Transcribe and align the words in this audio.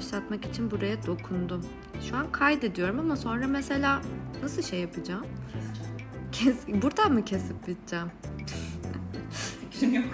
başlatmak 0.00 0.44
için 0.44 0.70
buraya 0.70 1.06
dokundum. 1.06 1.66
Şu 2.08 2.16
an 2.16 2.32
kaydediyorum 2.32 2.98
ama 2.98 3.16
sonra 3.16 3.46
mesela 3.46 4.00
nasıl 4.42 4.62
şey 4.62 4.80
yapacağım? 4.80 5.26
Kes, 6.32 6.56
buradan 6.68 7.12
mı 7.12 7.24
kesip 7.24 7.68
biteceğim? 7.68 8.06
Fikrim 9.60 9.94
yok. 9.94 10.04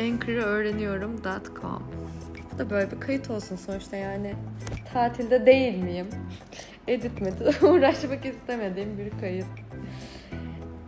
Anchor'ı 0.00 0.42
öğreniyorum.com 0.42 1.82
Bu 2.54 2.58
da 2.58 2.70
böyle 2.70 2.90
bir 2.90 3.00
kayıt 3.00 3.30
olsun 3.30 3.56
sonuçta 3.56 3.96
yani. 3.96 4.34
Tatilde 4.92 5.46
değil 5.46 5.74
miyim? 5.74 6.06
Editmedi. 6.88 7.56
Uğraşmak 7.66 8.26
istemediğim 8.26 8.98
bir 8.98 9.20
kayıt. 9.20 9.46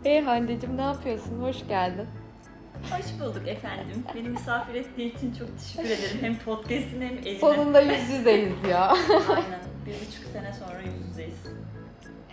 Hey 0.03 0.21
Hande'cim 0.21 0.77
ne 0.77 0.81
yapıyorsun? 0.81 1.41
Hoş 1.41 1.67
geldin. 1.67 2.07
Hoş 2.89 3.19
bulduk 3.21 3.47
efendim. 3.47 4.03
Beni 4.15 4.29
misafir 4.29 4.75
ettiği 4.75 5.15
için 5.17 5.33
çok 5.33 5.47
teşekkür 5.59 5.89
ederim. 5.89 6.17
Hem 6.21 6.37
podcast'in 6.39 7.01
hem 7.01 7.17
eline. 7.17 7.39
Sonunda 7.39 7.81
yüz 7.81 8.09
yüzeyiz 8.09 8.53
ya. 8.69 8.87
Aynen. 9.29 9.61
Bir 9.85 9.93
buçuk 9.93 10.25
sene 10.33 10.53
sonra 10.53 10.81
yüz 10.81 11.09
yüzeyiz. 11.09 11.35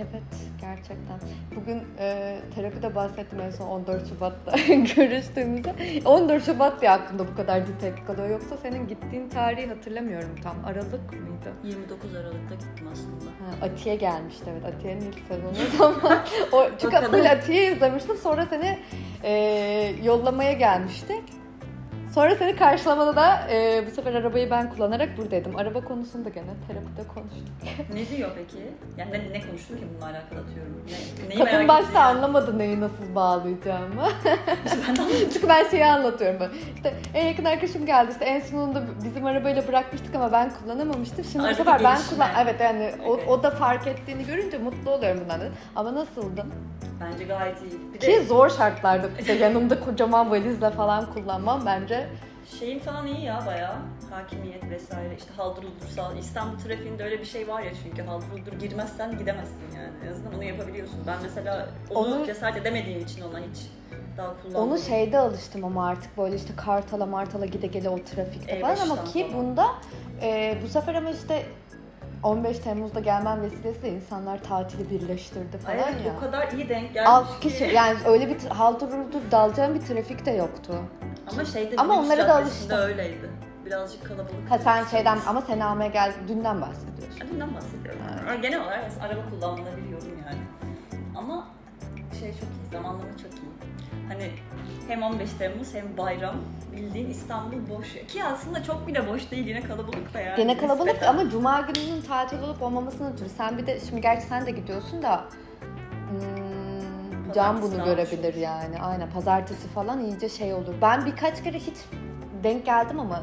Evet 0.01 0.23
gerçekten. 0.61 1.19
Bugün 1.57 1.83
e, 1.99 2.39
terapide 2.55 2.95
bahsettim 2.95 3.41
en 3.41 3.51
son 3.51 3.67
14 3.67 4.09
Şubat'ta 4.09 4.51
görüştüğümüzde. 4.97 5.75
14 6.05 6.45
Şubat 6.47 6.81
diye 6.81 6.91
aklımda 6.91 7.29
bu 7.29 7.37
kadar 7.37 7.67
detay 7.67 8.05
kalıyor. 8.05 8.29
Yoksa 8.31 8.57
senin 8.57 8.89
gittiğin 8.89 9.29
tarihi 9.29 9.67
hatırlamıyorum 9.67 10.31
tam. 10.43 10.57
Aralık 10.65 11.13
mıydı? 11.13 11.53
29 11.65 12.15
Aralık'ta 12.15 12.55
gittim 12.55 12.89
aslında. 12.93 13.31
Ha, 13.31 13.67
Atiye 13.67 13.97
gelmişti 13.97 14.45
evet. 14.53 14.75
Atiye'nin 14.75 15.01
ilk 15.01 15.19
sezonu 15.29 15.71
zaman. 15.79 16.19
o, 16.53 16.65
çünkü 16.79 16.97
full 16.97 17.25
Atiye 17.25 17.73
izlemiştim. 17.73 18.17
Sonra 18.17 18.47
seni 18.47 18.79
e, 19.23 19.33
yollamaya 20.03 20.53
gelmiştik. 20.53 21.23
Sonra 22.15 22.37
seni 22.37 22.57
karşılamada 22.57 23.17
da 23.17 23.49
e, 23.51 23.85
bu 23.87 23.91
sefer 23.91 24.15
arabayı 24.15 24.51
ben 24.51 24.71
kullanarak 24.75 25.19
buradaydım. 25.19 25.57
Araba 25.57 25.81
konusunda 25.81 26.29
gene 26.29 26.45
terapide 26.69 27.15
konuştuk. 27.15 27.49
Ne 27.95 28.17
diyor 28.17 28.31
peki? 28.37 28.57
Yani 28.97 29.11
ne, 29.13 29.33
ne 29.39 29.47
konuştun 29.47 29.77
ki 29.77 29.83
bununla 29.95 30.05
alakalı 30.05 30.41
atıyorum? 30.41 30.83
Ne, 30.89 31.29
neyi 31.29 31.45
Kadın 31.45 31.69
başta 31.69 31.85
ettin 31.89 31.99
ya? 31.99 32.05
anlamadı 32.07 32.59
neyi 32.59 32.81
nasıl 32.81 33.15
bağlayacağımı. 33.15 34.03
ben. 34.25 34.97
Çünkü 35.33 35.49
ben 35.49 35.69
şeyi 35.69 35.85
anlatıyorum 35.87 36.41
böyle. 36.41 36.53
İşte 36.77 36.95
en 37.15 37.27
yakın 37.27 37.45
arkadaşım 37.45 37.87
geldi. 37.87 38.11
İşte 38.13 38.25
en 38.25 38.41
sonunda 38.41 38.83
bizim 39.05 39.27
arabayla 39.27 39.69
bırakmıştık 39.69 40.15
ama 40.15 40.33
ben 40.33 40.51
kullanamamıştım. 40.63 41.25
Şimdi 41.25 41.45
Aradaki 41.47 41.61
bu 41.61 41.65
sefer 41.65 41.85
ben 41.85 41.99
kullan... 42.11 42.31
Evet 42.45 42.61
yani 42.61 42.93
o, 43.07 43.17
Evet. 43.17 43.29
o 43.29 43.43
da 43.43 43.51
fark 43.51 43.87
ettiğini 43.87 44.27
görünce 44.27 44.59
mutlu 44.59 44.91
oluyorum 44.91 45.21
bundan. 45.25 45.41
Ama 45.77 45.95
nasıldın? 45.95 46.53
Bence 47.01 47.25
gayet 47.25 47.63
iyi. 47.63 47.95
Bir 47.95 47.99
Ki 48.01 48.07
de 48.07 48.23
zor 48.25 48.49
şartlarda 48.51 49.09
işte 49.21 49.33
yanımda 49.33 49.81
kocaman 49.81 50.31
valizle 50.31 50.71
falan 50.71 51.13
kullanmam 51.15 51.63
bence. 51.67 52.09
şeyin 52.61 52.79
falan 52.79 53.07
iyi 53.07 53.25
ya 53.25 53.43
bayağı. 53.47 53.75
Hakimiyet 54.11 54.71
vesaire. 54.71 55.15
İşte 55.19 55.31
haldır 55.37 55.63
uldur 55.63 55.87
sağ. 55.95 56.13
İstanbul 56.13 56.59
trafiğinde 56.59 57.05
öyle 57.05 57.21
bir 57.21 57.25
şey 57.25 57.49
var 57.49 57.63
ya 57.63 57.71
çünkü 57.83 58.03
haldır 58.03 58.27
uldur 58.33 58.53
girmezsen 58.53 59.19
gidemezsin 59.19 59.63
yani. 59.77 59.89
En 60.07 60.13
azından 60.13 60.35
onu 60.35 60.45
yapabiliyorsun. 60.45 60.99
Ben 61.07 61.17
mesela 61.23 61.69
onu, 61.91 62.15
Onu- 62.17 62.27
cesaret 62.27 62.57
edemediğim 62.57 63.01
için 63.01 63.23
ona 63.23 63.39
hiç 63.39 63.59
daha 64.17 64.43
kullanmadım. 64.43 64.69
Onu 64.73 64.79
şeyde 64.79 65.19
alıştım 65.19 65.65
ama 65.65 65.87
artık 65.89 66.19
böyle 66.19 66.37
işte 66.37 66.53
Kartal'a 66.57 67.07
Martal'a 67.07 67.47
gide 67.47 67.67
gele 67.67 67.89
o 67.89 67.99
trafikte 68.05 68.61
falan 68.61 68.77
ama 68.77 68.95
E5'ten 68.95 69.05
ki 69.05 69.31
falan. 69.31 69.45
bunda 69.45 69.67
e, 70.23 70.59
bu 70.65 70.69
sefer 70.69 70.95
ama 70.95 71.11
işte 71.11 71.43
15 72.23 72.59
Temmuz'da 72.59 73.01
gelmem 73.01 73.43
vesilesiyle 73.43 73.89
insanlar 73.97 74.43
tatili 74.43 74.91
birleştirdi 74.91 75.59
falan 75.59 75.77
Evet, 75.79 76.07
ya. 76.07 76.13
o 76.17 76.21
kadar 76.21 76.53
iyi 76.53 76.69
denk 76.69 76.95
gelmiş 76.95 77.29
ki. 77.41 77.49
kişi 77.49 77.65
yani 77.65 77.99
öyle 78.07 78.29
bir 78.29 78.41
haldır 78.49 78.87
uldur 78.89 79.21
dalacağım 79.31 79.75
bir 79.75 79.81
trafik 79.81 80.27
de 80.27 80.31
yoktu. 80.31 80.75
Ama 81.33 81.45
şeyde 81.45 81.77
Ama 81.77 81.95
onlara 82.01 82.29
da 82.29 82.37
alıştım. 82.37 82.79
öyleydi. 82.79 83.31
Birazcık 83.67 84.05
kalabalık. 84.07 84.51
Ha 84.51 84.59
sen 84.59 84.85
şeyden 84.85 85.19
ama 85.27 85.43
seni 85.43 85.65
almaya 85.65 85.89
geldi 85.89 86.15
dünden 86.29 86.61
bahsediyorsun. 86.61 87.29
Dünden 87.33 87.55
bahsediyorum. 87.55 88.01
Evet. 88.31 88.43
Genel 88.43 88.61
olarak 88.65 88.85
araba 89.01 89.21
kullanılabiliyorum 89.31 90.09
yani. 90.27 90.39
Ama 91.17 91.47
şey 92.21 92.31
çok 92.33 92.41
iyi, 92.43 92.73
zamanlama 92.73 93.11
çok 93.23 93.33
iyi. 93.35 93.49
Hani 94.09 94.31
hem 94.89 95.03
15 95.03 95.31
Temmuz 95.39 95.75
hem 95.75 95.97
bayram 95.97 96.35
bildiğin 96.79 97.11
İstanbul 97.11 97.77
boş. 97.77 97.93
Ki 98.09 98.25
aslında 98.25 98.63
çok 98.63 98.87
bile 98.87 99.09
boş 99.09 99.31
değil 99.31 99.47
yine 99.47 99.61
kalabalık 99.61 100.15
da 100.15 100.21
yani. 100.21 100.37
Gene 100.37 100.57
kalabalık 100.59 100.87
nispeten. 100.87 101.09
ama 101.09 101.31
cuma 101.31 101.61
gününün 101.61 102.03
tatil 102.03 102.43
olup 102.43 102.63
olmamasının 102.63 103.13
ötürü. 103.13 103.29
Sen 103.29 103.59
bir 103.59 103.67
de 103.67 103.81
şimdi 103.81 104.01
gerçi 104.01 104.27
sen 104.27 104.47
de 104.47 104.51
gidiyorsun 104.51 105.03
da 105.03 105.25
hmm, 106.11 107.33
Can 107.35 107.63
bunu 107.63 107.85
görebilir 107.85 108.35
yani. 108.35 108.81
Aynen 108.81 109.11
pazartesi 109.11 109.69
falan 109.69 110.05
iyice 110.05 110.29
şey 110.29 110.55
olur. 110.55 110.75
Ben 110.83 111.07
birkaç 111.07 111.43
kere 111.45 111.59
hiç 111.59 111.77
denk 112.43 112.67
geldim 112.67 113.01
ama 113.01 113.23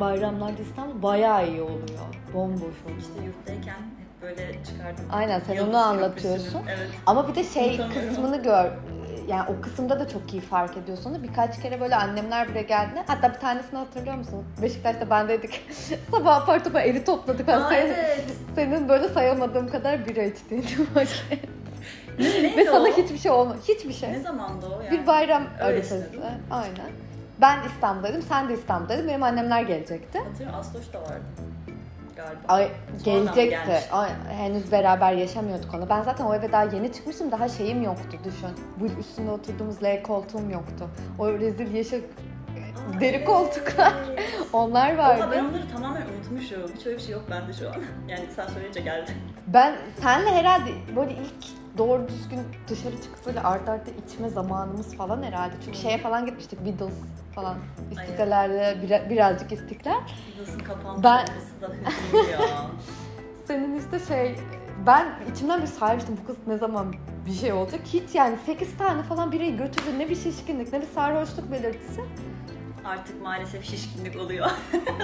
bayramlarda 0.00 0.62
İstanbul 0.62 1.02
bayağı 1.02 1.48
iyi 1.48 1.62
oluyor. 1.62 2.00
Bomboş 2.34 2.60
oluyor. 2.60 2.98
İşte 2.98 3.24
yurttayken 3.26 3.76
hep 3.98 4.22
böyle 4.22 4.64
çıkardım. 4.64 5.04
Aynen, 5.12 5.40
sen 5.46 5.54
Yıldız 5.54 5.68
onu 5.68 5.78
anlatıyorsun. 5.78 6.60
Evet. 6.68 6.90
Ama 7.06 7.28
bir 7.28 7.34
de 7.34 7.44
şey 7.44 7.80
kısmını 7.94 8.42
gör. 8.42 8.70
Yani 9.28 9.42
o 9.58 9.60
kısımda 9.62 10.00
da 10.00 10.08
çok 10.08 10.32
iyi 10.32 10.40
fark 10.42 10.76
ediyorsun. 10.76 11.22
Birkaç 11.22 11.62
kere 11.62 11.80
böyle 11.80 11.96
annemler 11.96 12.48
buraya 12.48 12.62
geldiğinde 12.62 13.02
hatta 13.06 13.34
bir 13.34 13.40
tanesini 13.40 13.78
hatırlıyor 13.78 14.16
musun? 14.16 14.44
Beşiktaş'ta 14.62 15.10
bendeydik. 15.10 15.60
Sabah 16.10 16.36
apar 16.36 16.64
topar 16.64 16.82
evi 16.82 17.04
topladık. 17.04 17.46
Ben 17.48 17.60
Aa, 17.60 17.68
senin, 17.68 17.92
evet. 17.94 18.24
senin 18.54 18.88
böyle 18.88 19.08
sayamadığım 19.08 19.68
kadar 19.68 20.06
bira 20.06 20.22
içtiğini 20.22 20.64
vakit. 20.94 21.24
Neydi 22.18 22.56
Ve 22.56 22.64
sana 22.64 22.84
o? 22.84 22.86
hiçbir 22.86 23.18
şey 23.18 23.30
olmadı. 23.30 23.58
Hiçbir 23.68 23.92
şey. 23.92 24.12
Ne 24.12 24.20
zamandı 24.20 24.66
o 24.78 24.82
yani? 24.82 24.90
Bir 25.00 25.06
bayram 25.06 25.42
Öyle 25.54 25.64
arifesi. 25.64 26.04
işte? 26.12 26.28
Aynen. 26.50 26.90
Ben 27.40 27.58
İstanbul'daydım, 27.68 28.22
sen 28.22 28.48
de 28.48 28.54
İstanbul'daydın. 28.54 29.08
Benim 29.08 29.22
annemler 29.22 29.62
gelecekti. 29.62 30.18
Hatırlıyorum 30.18 30.58
Asloş 30.60 30.92
da 30.92 31.00
vardı. 31.00 31.24
Galiba. 32.16 32.40
Ay 32.48 32.70
gelecekti. 33.04 33.92
Ay, 33.92 34.10
henüz 34.28 34.72
beraber 34.72 35.12
yaşamıyorduk 35.12 35.74
onu. 35.74 35.88
Ben 35.88 36.02
zaten 36.02 36.24
o 36.24 36.34
eve 36.34 36.52
daha 36.52 36.64
yeni 36.64 36.92
çıkmıştım. 36.92 37.30
Daha 37.30 37.48
şeyim 37.48 37.82
yoktu 37.82 38.18
düşün. 38.24 38.48
Bu 38.80 39.00
üstünde 39.00 39.30
oturduğumuz 39.30 39.82
L 39.82 40.02
koltuğum 40.02 40.50
yoktu. 40.50 40.88
O 41.18 41.32
rezil 41.32 41.74
Aa, 41.74 42.00
deri 43.00 43.24
koltuklar. 43.24 43.94
onlar 44.52 44.94
Oha 44.94 44.98
vardı. 44.98 45.28
ben 45.32 45.44
onları 45.44 45.68
tamamen 45.72 46.02
unutmuşum. 46.02 46.62
Hiç 46.76 46.86
öyle 46.86 46.96
bir 46.96 47.02
şey 47.02 47.12
yok 47.12 47.22
bende 47.30 47.52
şu 47.52 47.68
an. 47.68 47.74
Yani 48.08 48.24
sen 48.36 48.46
söyleyince 48.46 48.80
geldi. 48.80 49.10
Ben 49.46 49.76
senle 50.02 50.30
herhalde 50.30 50.70
böyle 50.96 51.12
ilk 51.12 51.78
doğru 51.78 52.08
düzgün 52.08 52.40
dışarı 52.68 53.02
çıkıp 53.02 53.26
böyle 53.26 53.40
art 53.40 53.68
arda 53.68 53.90
içme 54.06 54.28
zamanımız 54.28 54.96
falan 54.96 55.22
herhalde. 55.22 55.54
Çünkü 55.64 55.78
şeye 55.78 55.98
falan 55.98 56.26
gitmiştik 56.26 56.64
Beatles 56.66 56.94
falan. 57.34 57.56
İstiklallerle 57.90 58.76
bira- 58.86 59.10
birazcık 59.10 59.52
istiklal. 59.52 60.00
Nasıl 60.40 60.58
kapanmış 60.60 61.04
Ben- 61.04 61.26
da 61.62 62.20
ya. 62.30 62.40
Senin 63.46 63.78
işte 63.78 63.98
şey 64.08 64.36
ben 64.86 65.06
içimden 65.32 65.62
bir 65.62 65.66
saymıştım 65.66 66.18
bu 66.22 66.26
kız 66.26 66.36
ne 66.46 66.58
zaman 66.58 66.94
bir 67.26 67.32
şey 67.32 67.52
olacak. 67.52 67.80
Hiç 67.84 68.14
yani 68.14 68.36
8 68.46 68.78
tane 68.78 69.02
falan 69.02 69.32
birayı 69.32 69.56
götürdü. 69.56 69.98
Ne 69.98 70.08
bir 70.10 70.16
şişkinlik 70.16 70.72
ne 70.72 70.80
bir 70.80 70.86
sarhoşluk 70.86 71.52
belirtisi. 71.52 72.00
Artık 72.84 73.22
maalesef 73.22 73.64
şişkinlik 73.64 74.16
oluyor. 74.20 74.50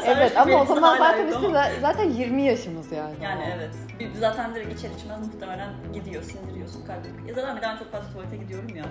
evet 0.04 0.32
ama 0.38 0.62
o 0.62 0.66
zaman 0.66 0.98
zaten 0.98 1.28
za- 1.30 1.80
zaten 1.80 2.10
20 2.10 2.42
yaşımız 2.42 2.92
yani. 2.92 3.14
Yani 3.22 3.52
evet. 3.56 3.70
Bir- 3.98 4.14
Zaten 4.14 4.54
direkt 4.54 4.78
içer 4.78 4.91
içmez 4.98 5.26
muhtemelen 5.34 5.68
gidiyor, 5.94 6.22
sindiriyorsun 6.22 6.86
kalbi. 6.86 7.28
Ya 7.28 7.34
zaten 7.34 7.62
daha 7.62 7.78
çok 7.78 7.92
fazla 7.92 8.12
tuvalete 8.12 8.36
gidiyorum 8.36 8.76
ya. 8.76 8.84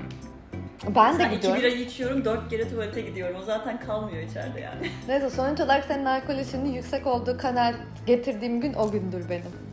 Ben 0.95 1.15
de 1.15 1.19
Ben 1.19 1.25
iki 1.25 1.35
gidiyorum. 1.35 1.59
birayı 1.61 1.75
içiyorum, 1.79 2.25
dört 2.25 2.49
kere 2.49 2.69
tuvalete 2.69 3.01
gidiyorum. 3.01 3.35
O 3.41 3.43
zaten 3.43 3.79
kalmıyor 3.79 4.23
içeride 4.23 4.59
yani. 4.59 4.89
Neyse 5.07 5.29
sonuç 5.29 5.59
olarak 5.59 5.85
senin 5.85 6.05
alkol 6.05 6.35
eşiğinin 6.37 6.71
yüksek 6.73 7.07
olduğu 7.07 7.37
kanaat 7.37 7.75
getirdiğim 8.05 8.61
gün 8.61 8.73
o 8.73 8.91
gündür 8.91 9.29
benim. 9.29 9.69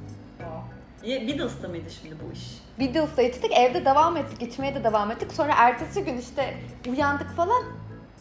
Beatles'ta 1.29 1.69
mıydı 1.69 1.91
şimdi 2.03 2.15
bu 2.29 2.33
iş? 2.33 2.59
Beatles'ta 2.81 3.23
içtik, 3.23 3.53
evde 3.53 3.85
devam 3.85 4.17
ettik, 4.17 4.43
içmeye 4.43 4.75
de 4.75 4.85
devam 4.85 5.11
ettik. 5.11 5.33
Sonra 5.33 5.53
ertesi 5.57 6.05
gün 6.05 6.19
işte 6.19 6.55
uyandık 6.89 7.31
falan. 7.37 7.63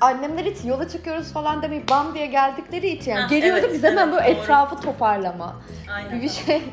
Annemler 0.01 0.43
hiç 0.45 0.65
yola 0.65 0.87
çıkıyoruz 0.89 1.33
falan 1.33 1.61
demeyip 1.61 1.89
bam 1.89 2.13
diye 2.13 2.25
geldikleri 2.25 2.87
için 2.87 3.11
yani 3.11 3.21
Ha, 3.21 3.27
geliyordu 3.27 3.59
evet, 3.61 3.73
biz 3.73 3.83
hemen 3.83 4.07
evet, 4.07 4.13
böyle 4.13 4.35
doğru. 4.35 4.43
etrafı 4.43 4.81
toparlama 4.81 5.55
Aynen. 5.95 6.21
bir 6.21 6.29
şey. 6.29 6.63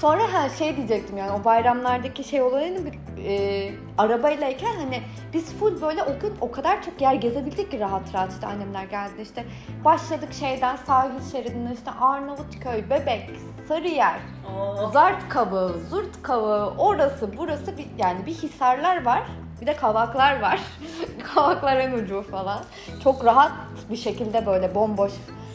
Sonra 0.00 0.32
ha 0.32 0.48
şey 0.48 0.76
diyecektim 0.76 1.16
yani 1.16 1.30
o 1.30 1.44
bayramlardaki 1.44 2.24
şey 2.24 2.42
olayını 2.42 2.78
bir 2.86 2.98
e, 3.24 3.72
arabaylayken 3.98 4.72
hani 4.76 5.02
biz 5.32 5.52
full 5.52 5.82
böyle 5.82 6.02
o 6.02 6.18
gün 6.20 6.32
o 6.40 6.52
kadar 6.52 6.82
çok 6.82 7.00
yer 7.00 7.14
gezebildik 7.14 7.70
ki 7.70 7.80
rahat 7.80 8.14
rahat 8.14 8.32
işte 8.32 8.46
annemler 8.46 8.84
geldi 8.84 9.22
işte 9.22 9.44
başladık 9.84 10.32
şeyden 10.32 10.76
sahil 10.76 11.30
şeridinden 11.32 11.72
işte 11.72 11.90
Arnavutköy, 11.90 12.90
Bebek, 12.90 13.30
Sarıyer, 13.68 14.18
Oo. 14.58 14.90
Zart 14.90 15.28
kabağı, 15.28 15.72
zurt 15.90 16.22
kabağı, 16.22 16.74
orası 16.78 17.30
burası 17.38 17.78
bir, 17.78 17.86
yani 17.98 18.26
bir 18.26 18.34
hisarlar 18.34 19.04
var. 19.04 19.22
Bir 19.60 19.66
de 19.66 19.76
kavaklar 19.76 20.40
var. 20.40 20.60
kavaklar 21.34 21.76
en 21.76 21.92
ucu 21.92 22.22
falan. 22.22 22.60
Çok 23.04 23.24
rahat 23.24 23.52
bir 23.90 23.96
şekilde 23.96 24.46
böyle 24.46 24.74
bomboş 24.74 25.12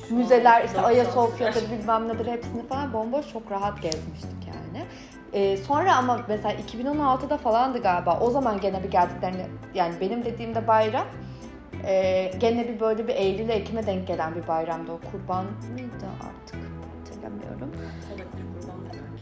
müzeler 0.10 0.66
işte 0.66 0.82
Ayasofya'dır 0.82 1.72
bilmem 1.72 2.08
nedir 2.08 2.28
hepsini 2.28 2.68
falan 2.68 2.94
bomboş 2.94 3.34
çok 3.34 3.52
rahat 3.52 3.82
gezmiştik 3.82 4.48
yani. 4.48 4.86
Ee, 5.34 5.58
sonra 5.58 5.96
ama 5.96 6.20
mesela 6.28 6.56
2016'da 6.56 7.38
falandı 7.38 7.82
galiba. 7.82 8.20
O 8.22 8.32
zaman 8.32 8.62
gene 8.62 8.84
bir 8.84 8.92
geldiklerini 8.92 9.46
yani 9.74 9.94
benim 10.02 10.26
dediğimde 10.26 10.68
bayram 10.68 11.06
e, 11.86 12.32
gene 12.40 12.68
bir 12.68 12.80
böyle 12.80 13.08
bir 13.08 13.16
Eylül 13.16 13.50
Ekim'e 13.50 13.86
denk 13.86 14.08
gelen 14.08 14.36
bir 14.36 14.48
bayramdı 14.48 14.92
o 14.92 15.00
kurban 15.12 15.46
mıydı 15.46 16.06
artık 16.16 16.60
hatırlamıyorum. 17.00 17.72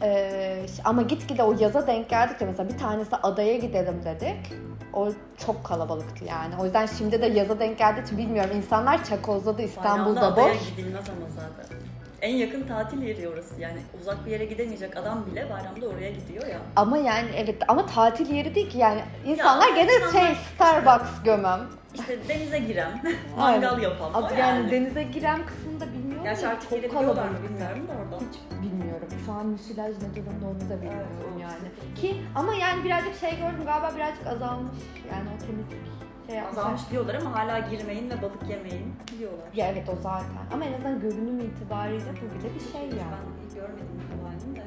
Ee, 0.02 0.66
ama 0.86 1.02
gitgide 1.02 1.44
o 1.44 1.56
yaza 1.60 1.88
denk 1.88 2.10
geldikçe 2.10 2.46
mesela 2.46 2.70
bir 2.70 2.78
tanesi 2.78 3.16
adaya 3.16 3.58
gidelim 3.58 4.02
dedik. 4.06 4.54
O 4.94 5.10
çok 5.46 5.64
kalabalıktı 5.64 6.26
yani. 6.26 6.54
O 6.62 6.66
yüzden 6.66 6.86
şimdi 6.86 7.22
de 7.22 7.26
yaza 7.26 7.60
denk 7.60 7.78
geldiği 7.78 8.04
için 8.04 8.18
bilmiyorum. 8.18 8.52
İnsanlar 8.56 9.04
çakozladı 9.04 9.62
İstanbul'da 9.62 10.22
Bayramda 10.22 10.42
adaya 10.42 10.54
boş. 10.54 10.70
gidilmez 10.70 11.10
ama 11.10 11.30
zaten. 11.36 11.78
En 12.22 12.36
yakın 12.36 12.68
tatil 12.68 13.02
yeri 13.02 13.30
orası. 13.30 13.62
Yani 13.62 13.78
uzak 14.02 14.26
bir 14.26 14.32
yere 14.32 14.46
gidemeyecek 14.46 14.98
adam 14.98 15.26
bile 15.32 15.50
bayramda 15.50 15.88
oraya 15.88 16.12
gidiyor 16.12 16.48
ya. 16.48 16.58
Ama 16.76 16.98
yani 16.98 17.30
evet 17.36 17.56
ama 17.68 17.86
tatil 17.86 18.30
yeri 18.36 18.56
değil 18.56 18.70
ki 18.70 18.78
yani. 18.78 19.02
insanlar 19.26 19.68
Ya, 19.68 19.76
gene 19.76 19.92
insanlar 19.96 20.26
şey 20.26 20.36
Starbucks 20.56 21.24
gömem. 21.24 21.60
İşte 21.96 22.18
denize 22.30 22.60
girem, 22.60 23.02
mangal 23.38 23.82
yapalım. 23.82 24.16
Adı 24.16 24.34
o 24.34 24.38
yani. 24.38 24.42
yani. 24.60 24.72
denize 24.72 25.04
giren 25.04 25.46
kısmını 25.46 25.80
da 25.80 25.86
bilmiyorum. 25.94 26.24
Gerçi 26.24 26.44
da 26.44 26.50
artık 26.50 26.70
çok 26.70 26.84
mı 26.84 26.90
kalabalık. 26.90 27.44
bilmiyorum 27.50 27.88
da 27.88 27.92
oradan. 27.92 28.26
Hiç 28.26 28.40
bilmiyorum. 28.52 28.77
Şu 29.26 29.32
an 29.32 29.46
müsilaj 29.46 29.96
ne 30.02 30.16
durumda 30.16 30.46
onu 30.48 30.70
da 30.70 30.82
bilmiyorum 30.82 31.08
Evet, 31.32 31.42
yani. 31.42 31.96
Ki 31.96 32.22
ama 32.36 32.54
yani 32.54 32.84
birazcık 32.84 33.16
şey 33.16 33.30
gördüm 33.30 33.66
galiba 33.66 33.96
birazcık 33.96 34.28
azalmış. 34.28 34.78
Yani 35.12 35.30
o 35.36 35.46
temizlik 35.46 35.82
şey. 36.28 36.42
Azalmış 36.42 36.82
diyorlar 36.92 37.16
ama 37.16 37.36
hala 37.36 37.60
girmeyin 37.60 38.10
ve 38.10 38.22
balık 38.22 38.50
yemeyin 38.50 38.96
diyorlar. 39.20 39.48
Ya 39.54 39.68
evet 39.68 39.90
o 39.90 39.96
zaten. 39.96 40.28
Ama 40.54 40.66
en 40.66 40.74
azından 40.74 41.00
görünüm 41.02 41.40
itibariyle 41.40 42.12
bu 42.12 42.40
bile 42.40 42.56
bir 42.56 42.72
şey 42.72 42.82
yani. 42.82 43.18
Ben 43.18 43.56
görmedim 43.56 44.02
Hawaii'nin 44.12 44.56
de 44.56 44.64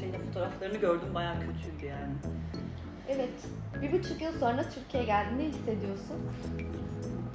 şeyde 0.00 0.18
fotoğraflarını 0.18 0.78
gördüm 0.78 1.14
bayağı 1.14 1.34
kötüydü 1.34 1.86
yani. 1.86 2.14
Evet. 3.08 3.30
Bir 3.82 3.92
buçuk 3.92 4.22
yıl 4.22 4.32
sonra 4.32 4.62
Türkiye'ye 4.62 5.06
geldin. 5.06 5.38
Ne 5.38 5.42
hissediyorsun? 5.42 6.16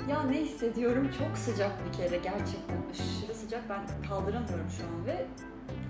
Ya 0.10 0.24
ne 0.24 0.38
hissediyorum? 0.38 1.12
Çok 1.20 1.38
sıcak 1.38 1.72
bir 1.86 1.98
kere 1.98 2.18
gerçekten 2.18 2.78
aşırı 2.92 3.36
sıcak. 3.36 3.62
Ben 3.70 4.08
kaldıramıyorum 4.10 4.70
şu 4.78 4.84
an 4.84 5.06
ve 5.06 5.26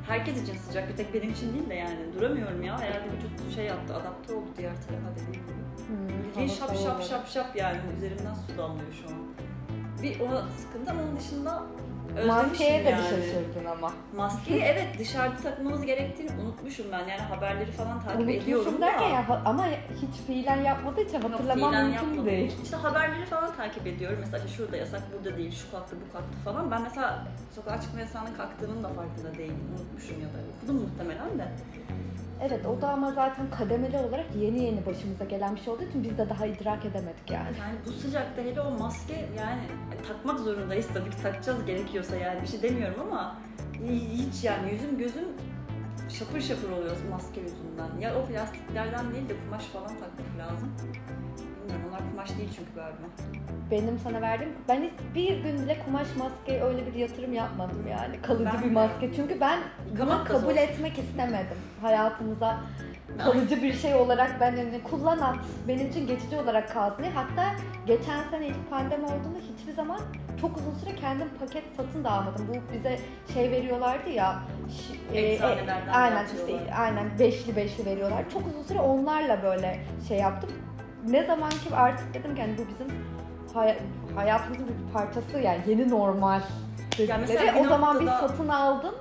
herkes 0.07 0.43
için 0.43 0.57
sıcak. 0.57 0.89
Bir 0.89 0.95
tek 0.95 1.13
benim 1.13 1.31
için 1.31 1.53
değil 1.53 1.69
de 1.69 1.73
yani 1.73 1.99
duramıyorum 2.19 2.63
ya. 2.63 2.79
Herhalde 2.79 3.05
vücut 3.05 3.55
şey 3.55 3.65
yaptı, 3.65 3.95
adapte 3.95 4.33
oldu 4.33 4.47
diğer 4.57 4.73
tarafa 4.87 5.09
gibi. 5.19 5.39
Bildiğin 6.27 6.59
hava 6.59 6.75
şap 6.75 6.83
şap 6.83 7.03
şap 7.03 7.27
şap 7.27 7.55
yani 7.55 7.77
üzerimden 7.97 8.33
su 8.33 8.57
damlıyor 8.57 8.93
şu 8.93 9.07
an. 9.07 9.19
Bir 10.03 10.19
o 10.19 10.27
sıkıntı 10.57 10.91
ama 10.91 11.01
onun 11.03 11.17
dışında 11.17 11.63
özlemişim 12.17 12.47
Maskeye 12.49 12.85
de 12.85 12.89
yani. 12.89 13.01
bir 13.03 13.09
şaşırdın 13.09 13.65
ama. 13.65 13.93
Maskeyi 14.15 14.61
evet 14.61 14.87
dışarıda 14.99 15.37
takmamız 15.37 15.85
gerektiğini 15.85 16.31
unutmuşum 16.41 16.85
ben. 16.91 16.99
Yani 16.99 17.21
haberleri 17.21 17.71
falan 17.71 18.01
takip 18.03 18.29
ediyorum 18.29 18.65
Unutmuşum 18.73 18.81
da. 18.81 18.85
derken 18.85 19.09
ya, 19.09 19.29
ha- 19.29 19.41
ama 19.45 19.65
hiç 19.67 20.15
fiilen 20.27 20.61
yapmadığı 20.61 21.01
için 21.01 21.21
Yok, 21.21 21.31
hatırlamam 21.31 21.71
fiilen 21.71 21.85
mümkün 21.85 22.05
yapmadım. 22.07 22.25
değil. 22.25 22.51
İşte 22.63 22.75
haberleri 22.77 23.25
falan 23.25 23.55
takip 23.55 23.87
ediyorum. 23.87 24.17
Mesela 24.21 24.37
işte 24.45 24.57
şurada 24.57 24.77
yasak, 24.77 25.01
burada 25.13 25.37
değil, 25.37 25.51
şu 25.55 25.71
kalktı, 25.71 25.95
bu 26.07 26.13
kalktı 26.13 26.37
falan. 26.45 26.71
Ben 26.71 26.81
mesela 26.81 27.27
sokağa 27.55 27.81
çıkma 27.81 27.99
yasağının 27.99 28.33
kalktığının 28.37 28.83
da 28.83 28.87
farkında 28.89 29.37
değilim. 29.37 29.59
Unutmuşum 29.79 30.21
ya 30.21 30.27
da 30.27 30.37
okudum 30.57 30.75
muhtemelen 30.81 31.39
de. 31.39 31.47
Evet 32.43 32.65
o 32.65 32.81
da 32.81 32.89
ama 32.89 33.11
zaten 33.11 33.49
kademeli 33.49 33.97
olarak 33.97 34.25
yeni 34.35 34.63
yeni 34.63 34.85
başımıza 34.85 35.25
gelen 35.25 35.55
bir 35.55 35.61
şey 35.61 35.73
olduğu 35.73 35.83
için 35.83 36.03
biz 36.03 36.17
de 36.17 36.29
daha 36.29 36.45
idrak 36.45 36.85
edemedik 36.85 37.31
yani. 37.31 37.57
Yani 37.59 37.75
bu 37.85 37.91
sıcakta 37.91 38.41
hele 38.41 38.61
o 38.61 38.71
maske 38.71 39.29
yani 39.37 39.61
takmak 40.07 40.39
zorundayız 40.39 40.87
tabii 40.93 41.09
ki 41.09 41.17
takacağız 41.21 41.65
gerekiyorsa 41.65 42.15
yani 42.15 42.41
bir 42.41 42.47
şey 42.47 42.61
demiyorum 42.61 43.01
ama 43.01 43.35
hiç 43.89 44.43
yani 44.43 44.71
yüzüm 44.71 44.97
gözüm 44.97 45.27
şapır 46.09 46.41
şapır 46.41 46.69
oluyor 46.69 46.95
maske 47.11 47.41
yüzünden. 47.41 47.99
Ya 48.01 48.15
o 48.19 48.25
plastiklerden 48.25 49.13
değil 49.13 49.29
de 49.29 49.33
kumaş 49.45 49.63
falan 49.63 49.87
takmak 49.87 50.37
lazım. 50.37 50.71
Bilmiyorum 51.65 51.89
onlar 51.89 52.09
kumaş 52.11 52.29
değil 52.37 52.49
çünkü 52.55 52.73
galiba. 52.75 52.97
Benim 53.71 53.99
sana 54.03 54.21
verdiğim, 54.21 54.53
ben 54.69 54.81
hiç 54.83 54.91
bir 55.15 55.37
gün 55.43 55.59
bile 55.63 55.79
kumaş 55.85 56.07
maske 56.17 56.63
öyle 56.63 56.85
bir 56.87 56.93
yatırım 56.93 57.33
yapmadım 57.33 57.87
yani. 57.91 58.21
Kalıcı 58.21 58.45
Ben 58.45 58.63
bir 58.63 58.69
de. 58.69 58.73
maske. 58.73 59.13
Çünkü 59.15 59.39
ben 59.39 59.59
bunu 59.85 59.91
Yıkamak 59.91 60.19
da 60.29 60.33
kabul 60.33 60.41
zor. 60.53 60.55
etmek 60.55 60.99
istemedim. 60.99 61.57
Hayatımıza 61.81 62.57
kalıcı 63.23 63.63
bir 63.63 63.73
şey 63.73 63.95
olarak 63.95 64.37
ben 64.41 64.51
hani 64.57 64.83
kullan 64.83 65.17
at. 65.19 65.35
Benim 65.67 65.87
için 65.89 66.07
geçici 66.07 66.37
olarak 66.37 66.73
kalsın 66.73 67.03
diye. 67.03 67.11
Hatta 67.11 67.55
geçen 67.87 68.23
sene 68.31 68.47
ilk 68.47 68.69
pandemi 68.69 69.03
olduğunda 69.05 69.39
hiçbir 69.59 69.73
zaman 69.73 69.99
çok 70.41 70.57
uzun 70.57 70.73
süre 70.73 70.95
kendim 70.95 71.27
paket 71.39 71.63
satın 71.77 72.03
da 72.03 72.11
almadım. 72.11 72.47
Bu 72.49 72.73
bize 72.73 72.99
şey 73.33 73.51
veriyorlardı 73.51 74.09
ya. 74.09 74.39
ş- 74.69 75.17
e, 75.19 75.33
Eczanelerden 75.33 75.93
aynen 75.93 76.17
dağıtıyorlar. 76.25 76.59
işte 76.61 76.73
aynen 76.75 77.19
beşli 77.19 77.55
beşli 77.55 77.85
veriyorlar. 77.85 78.23
Çok 78.33 78.47
uzun 78.47 78.63
süre 78.63 78.79
onlarla 78.79 79.43
böyle 79.43 79.79
şey 80.07 80.17
yaptım. 80.17 80.49
Ne 81.09 81.25
zaman 81.25 81.49
ki 81.49 81.75
artık 81.75 82.13
dedim 82.13 82.35
ki 82.35 82.41
hani 82.41 82.57
bu 82.57 82.61
bizim 82.61 82.97
hay- 83.53 83.77
hayatımızın 84.15 84.67
bir 84.67 84.93
parçası 84.93 85.39
yani 85.39 85.61
yeni 85.67 85.89
normal 85.89 86.41
Ya 87.07 87.17
mesela 87.17 87.39
dedikleri. 87.41 87.55
bir 87.55 87.65
O 87.65 87.69
zaman 87.69 87.99
bir 87.99 88.05
noktada- 88.05 88.27
satın 88.27 88.47
aldım. 88.47 88.95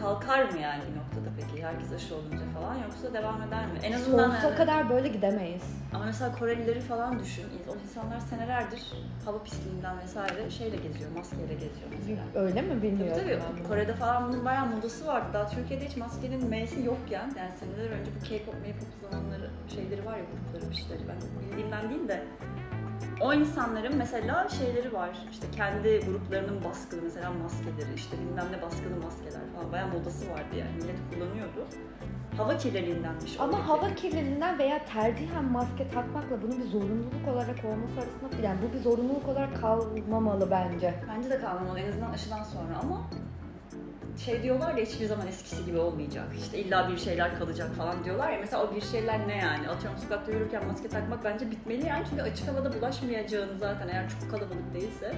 Kalkar 0.00 0.44
mı 0.44 0.58
yani 0.58 0.82
bir 0.90 0.96
noktada 0.98 1.34
peki 1.40 1.62
herkes 1.66 1.92
aşı 1.92 2.14
olunca 2.14 2.38
falan 2.54 2.74
yoksa 2.74 3.14
devam 3.14 3.42
eder 3.42 3.66
mi? 3.66 3.78
En 3.82 3.92
azından 3.92 4.24
Sonsuza 4.30 4.46
yani- 4.48 4.56
kadar 4.56 4.90
böyle 4.90 5.08
gidemeyiz. 5.08 5.62
Ama 5.94 6.04
mesela 6.04 6.32
Korelileri 6.38 6.80
falan 6.80 7.18
düşün. 7.20 7.44
O 7.68 7.72
insanlar 7.88 8.20
senelerdir 8.20 8.82
hava 9.24 9.42
pisliğinden 9.42 9.98
vesaire 10.02 10.50
şeyle 10.50 10.76
geziyor, 10.76 11.10
maskeyle 11.16 11.54
geziyor 11.54 11.88
mesela. 11.90 12.22
Öyle 12.44 12.62
mi 12.62 12.68
Tabii 12.68 12.82
bilmiyorum. 12.82 13.22
tabii. 13.22 13.30
ben 13.48 13.58
bunu. 13.58 13.68
Kore'de 13.68 13.94
falan 13.94 14.28
bunun 14.28 14.44
bayağı 14.44 14.66
modası 14.66 15.06
vardı. 15.06 15.26
Daha 15.34 15.46
Türkiye'de 15.48 15.86
hiç 15.88 15.96
maskenin 15.96 16.50
M'si 16.50 16.82
yokken 16.84 17.32
yani 17.38 17.50
seneler 17.60 17.90
önce 17.90 18.10
bu 18.20 18.24
K-pop, 18.28 18.54
M-pop 18.54 19.10
zamanları 19.10 19.37
şeyleri 19.78 20.06
var 20.06 20.16
ya 20.16 20.24
grupları 20.24 20.72
işleri 20.72 21.08
ben 21.08 21.16
bildiğimden 21.40 21.90
değil 21.90 22.08
de 22.08 22.24
o 23.20 23.34
insanların 23.34 23.96
mesela 23.96 24.48
şeyleri 24.48 24.92
var. 24.92 25.10
İşte 25.30 25.46
kendi 25.56 26.00
gruplarının 26.06 26.64
baskılı 26.64 27.02
mesela 27.02 27.32
maskeleri, 27.32 27.94
işte 27.94 28.16
bilmem 28.18 28.46
ne 28.52 28.62
baskılı 28.62 28.96
maskeler 29.04 29.40
falan 29.54 29.72
bayağı 29.72 29.88
modası 29.88 30.30
vardı 30.30 30.54
yani. 30.58 30.70
Millet 30.76 30.96
kullanıyordu. 31.10 31.66
Hava 32.36 32.56
kirliliğindenmiş. 32.56 33.40
Ama 33.40 33.52
oradaki. 33.52 33.62
hava 33.62 33.94
kirliliğinden 33.94 34.58
veya 34.58 34.84
tercihen 34.84 35.44
maske 35.44 35.88
takmakla 35.88 36.42
bunun 36.42 36.58
bir 36.58 36.66
zorunluluk 36.66 37.28
olarak 37.32 37.64
olması 37.64 37.94
arasında 38.00 38.46
yani 38.46 38.58
bu 38.62 38.78
bir 38.78 38.82
zorunluluk 38.82 39.28
olarak 39.28 39.60
kalmamalı 39.60 40.50
bence. 40.50 40.94
Bence 41.16 41.30
de 41.30 41.38
kalmamalı 41.38 41.80
en 41.80 41.88
azından 41.88 42.10
aşıdan 42.10 42.42
sonra 42.42 42.78
ama 42.82 43.10
şey 44.24 44.42
diyorlar 44.42 44.74
ya 44.74 44.84
hiçbir 44.84 45.06
zaman 45.06 45.26
eskisi 45.26 45.64
gibi 45.64 45.78
olmayacak. 45.78 46.24
İşte 46.38 46.58
illa 46.58 46.88
bir 46.88 46.98
şeyler 46.98 47.38
kalacak 47.38 47.74
falan 47.74 48.04
diyorlar 48.04 48.32
ya. 48.32 48.38
Mesela 48.40 48.64
o 48.64 48.74
bir 48.74 48.80
şeyler 48.80 49.28
ne 49.28 49.36
yani? 49.36 49.68
Atıyorum 49.68 49.98
sokakta 49.98 50.32
yürürken 50.32 50.66
maske 50.66 50.88
takmak 50.88 51.24
bence 51.24 51.50
bitmeli 51.50 51.86
yani. 51.86 52.04
Çünkü 52.10 52.22
açık 52.22 52.48
havada 52.48 52.72
bulaşmayacağını 52.72 53.58
zaten 53.58 53.88
eğer 53.88 54.08
çok 54.10 54.30
kalabalık 54.30 54.74
değilse 54.74 55.14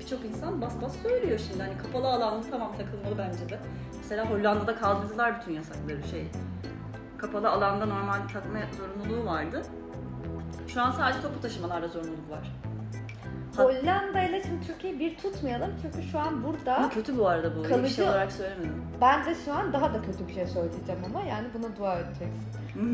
birçok 0.00 0.24
insan 0.24 0.60
bas 0.60 0.72
bas 0.82 0.96
söylüyor 1.02 1.40
şimdi. 1.48 1.62
Hani 1.62 1.78
kapalı 1.78 2.08
alanda 2.08 2.46
tamam 2.50 2.72
takılmalı 2.78 3.18
bence 3.18 3.48
de. 3.48 3.58
Mesela 4.02 4.30
Hollanda'da 4.30 4.76
kaldırdılar 4.76 5.40
bütün 5.40 5.52
yasakları 5.52 6.08
şey. 6.10 6.26
Kapalı 7.18 7.50
alanda 7.50 7.86
normalde 7.86 8.32
takma 8.32 8.58
zorunluluğu 8.78 9.26
vardı. 9.26 9.62
Şu 10.68 10.82
an 10.82 10.90
sadece 10.90 11.22
toplu 11.22 11.40
taşımalarda 11.40 11.88
zorunluluk 11.88 12.30
var. 12.30 12.52
Hollanda 13.56 14.22
ile 14.22 14.42
şimdi 14.42 14.66
Türkiye'yi 14.66 15.00
bir 15.00 15.16
tutmayalım 15.16 15.70
çünkü 15.82 16.02
şu 16.08 16.18
an 16.18 16.44
burada 16.44 16.76
Ama 16.76 16.90
kötü 16.90 17.18
bu 17.18 17.28
arada 17.28 17.56
bu. 17.56 17.60
İyi 17.60 17.64
bir 17.64 17.68
Kalıcı- 17.68 17.94
şey 17.94 18.04
olarak 18.04 18.32
söylemedim. 18.32 18.82
ben 19.00 19.24
de 19.26 19.34
şu 19.44 19.52
an 19.54 19.72
daha 19.72 19.94
da 19.94 20.02
kötü 20.02 20.28
bir 20.28 20.34
şey 20.34 20.46
söyleyeceğim 20.46 21.00
ama 21.06 21.22
yani 21.22 21.46
buna 21.54 21.76
dua 21.76 21.98
edeceksin. 21.98 22.40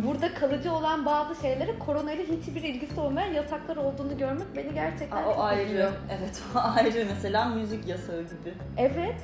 Burada 0.06 0.34
kalıcı 0.34 0.72
olan 0.72 1.06
bazı 1.06 1.40
şeylere 1.40 1.78
koronayla 1.78 2.24
hiçbir 2.24 2.62
ilgisi 2.62 3.00
olmayan 3.00 3.32
yasaklar 3.32 3.76
olduğunu 3.76 4.18
görmek 4.18 4.56
beni 4.56 4.74
gerçekten 4.74 5.16
Aa, 5.16 5.24
çok 5.24 5.38
o 5.38 5.42
ayrı. 5.42 5.64
üzüyor. 5.64 5.92
Evet 6.18 6.42
o 6.54 6.58
ayrı. 6.76 7.06
Mesela 7.14 7.44
müzik 7.44 7.86
yasağı 7.88 8.22
gibi. 8.22 8.54
Evet 8.76 9.16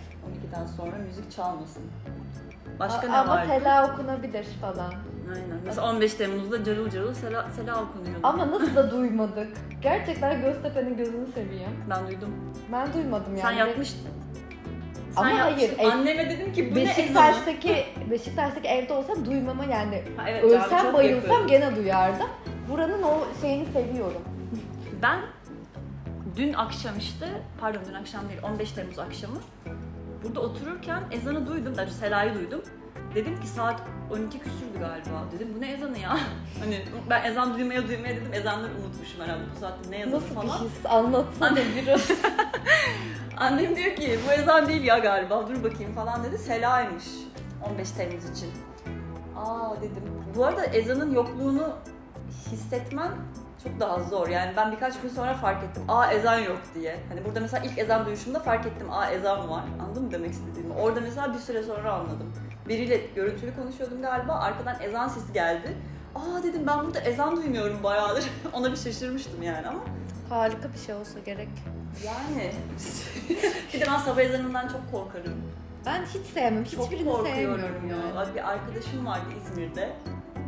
12'den 0.52 0.66
sonra 0.66 0.96
müzik 1.06 1.32
çalmasın. 1.32 1.82
Başka 2.78 3.06
a- 3.08 3.10
ne 3.10 3.16
ama 3.16 3.32
vardı? 3.36 3.48
sela 3.48 3.92
okunabilir 3.92 4.44
falan. 4.60 4.92
Aynen. 5.35 5.59
Mesela 5.67 5.91
15 5.91 6.14
Temmuz'da 6.14 6.64
carıl 6.64 6.91
carıl 6.91 7.14
sela, 7.14 7.50
sela 7.57 7.83
okunuyordu. 7.83 8.21
Ama 8.23 8.50
nasıl 8.50 8.76
da 8.76 8.91
duymadık. 8.91 9.49
Gerçekten 9.83 10.41
Göztepe'nin 10.43 10.97
gözünü 10.97 11.26
seveyim. 11.35 11.71
Ben 11.91 12.07
duydum. 12.07 12.35
Ben 12.73 12.93
duymadım 12.95 13.37
yani. 13.37 13.41
Sen 13.41 13.52
yapmıştın. 13.52 14.11
Sen 15.11 15.23
Ama 15.23 15.31
hayır, 15.31 15.38
yapmıştın. 15.38 15.79
ev- 15.79 15.88
Anneme 15.91 16.31
dedim 16.31 16.52
ki 16.52 16.71
bu 16.71 16.75
ne 16.75 16.81
ezanı? 16.83 16.97
Beşiktaş'taki 16.97 17.85
Beşiktaş'taki 18.11 18.69
evde 18.69 18.93
olsam 18.93 19.25
duymama 19.26 19.64
yani 19.64 20.02
Ha, 20.17 20.25
evet, 20.31 20.45
ölsem 20.45 20.83
çok 20.83 20.95
bayılsam 20.95 21.31
yakın. 21.33 21.47
gene 21.47 21.76
duyardım. 21.76 22.26
Buranın 22.71 23.02
o 23.02 23.19
şeyini 23.41 23.67
seviyorum. 23.73 24.23
Ben 25.02 25.19
dün 26.37 26.52
akşam 26.52 26.99
işte, 26.99 27.26
pardon 27.61 27.81
dün 27.88 27.95
akşam 27.95 28.29
değil 28.29 28.41
15 28.43 28.73
Temmuz 28.73 28.99
akşamı 28.99 29.37
burada 30.25 30.41
otururken 30.41 31.02
ezanı 31.11 31.47
duydum, 31.47 31.76
daha 31.76 31.87
doğrusu 31.87 31.99
selayı 31.99 32.35
duydum. 32.35 32.62
Dedim 33.14 33.40
ki 33.40 33.47
saat 33.49 33.81
12 34.12 34.38
küsürdü 34.38 34.78
galiba. 34.81 35.25
Dedim 35.35 35.49
bu 35.57 35.61
ne 35.61 35.73
ezanı 35.73 35.99
ya? 35.99 36.11
hani 36.61 36.85
ben 37.11 37.25
ezan 37.25 37.59
duymaya 37.59 37.88
duymaya 37.88 38.16
dedim 38.16 38.35
ezanları 38.35 38.73
unutmuşum 38.73 39.21
herhalde 39.21 39.42
bu 39.57 39.61
saatte 39.61 39.90
ne 39.90 39.97
ezanı 39.99 40.14
Nasıl 40.14 40.35
falan. 40.35 40.47
bir 40.47 40.52
his 40.69 40.87
anlatsana 40.87 41.59
biraz. 41.83 42.11
Annem 43.37 43.76
diyor 43.76 43.97
ki 43.97 44.19
bu 44.28 44.33
ezan 44.33 44.69
değil 44.69 44.83
ya 44.85 44.99
galiba 44.99 45.49
dur 45.49 45.64
bakayım 45.64 45.95
falan 45.95 46.25
dedi. 46.25 46.38
Selaymış 46.38 47.04
15 47.71 47.90
Temmuz 47.90 48.31
için. 48.31 48.50
Aa 49.37 49.76
dedim. 49.76 50.02
Bu 50.37 50.45
arada 50.45 50.64
ezanın 50.64 51.14
yokluğunu 51.14 51.69
hissetmen 52.52 53.11
çok 53.64 53.81
daha 53.81 54.02
zor. 54.02 54.28
Yani 54.28 54.52
ben 54.57 54.73
birkaç 54.73 55.00
gün 55.00 55.09
sonra 55.09 55.35
fark 55.35 55.64
ettim. 55.64 55.83
Aa 55.88 56.12
ezan 56.12 56.38
yok 56.38 56.59
diye. 56.75 56.97
Hani 57.09 57.25
burada 57.25 57.40
mesela 57.40 57.64
ilk 57.66 57.78
ezan 57.78 58.07
duyuşumda 58.07 58.40
fark 58.40 58.66
ettim. 58.66 58.90
Aa 58.92 59.11
ezan 59.11 59.50
var. 59.50 59.64
Anladın 59.83 60.04
mı 60.04 60.11
demek 60.12 60.31
istediğimi? 60.31 60.75
Orada 60.75 61.00
mesela 61.00 61.35
bir 61.35 61.38
süre 61.38 61.62
sonra 61.62 61.92
anladım. 61.92 62.33
Biriyle 62.69 63.00
görüntülü 63.14 63.54
konuşuyordum 63.57 64.02
galiba. 64.02 64.33
Arkadan 64.33 64.76
ezan 64.83 65.09
sesi 65.09 65.33
geldi. 65.33 65.76
Aa 66.14 66.42
dedim 66.42 66.62
ben 66.66 66.85
burada 66.87 67.00
ezan 67.00 67.37
duymuyorum 67.37 67.83
bayağıdır. 67.83 68.25
Ona 68.52 68.73
bir 68.73 68.76
şaşırmıştım 68.76 69.42
yani 69.42 69.66
ama 69.69 69.81
Harika 70.28 70.73
bir 70.73 70.78
şey 70.78 70.95
olsa 70.95 71.19
gerek. 71.19 71.49
yani 72.07 72.52
bir 73.75 73.81
de 73.81 73.85
ben 73.88 73.99
sabah 73.99 74.21
ezanından 74.21 74.69
çok 74.69 74.90
korkarım. 74.92 75.42
Ben 75.87 76.04
hiç 76.04 76.26
sevmem. 76.26 76.64
Çok 76.64 76.85
Hiçbirini 76.85 77.09
korkuyorum 77.11 77.37
sevmiyorum 77.61 77.88
ya. 77.90 77.97
yani. 77.97 78.35
Bir 78.35 78.50
arkadaşım 78.50 79.07
vardı 79.07 79.25
İzmir'de. 79.42 79.92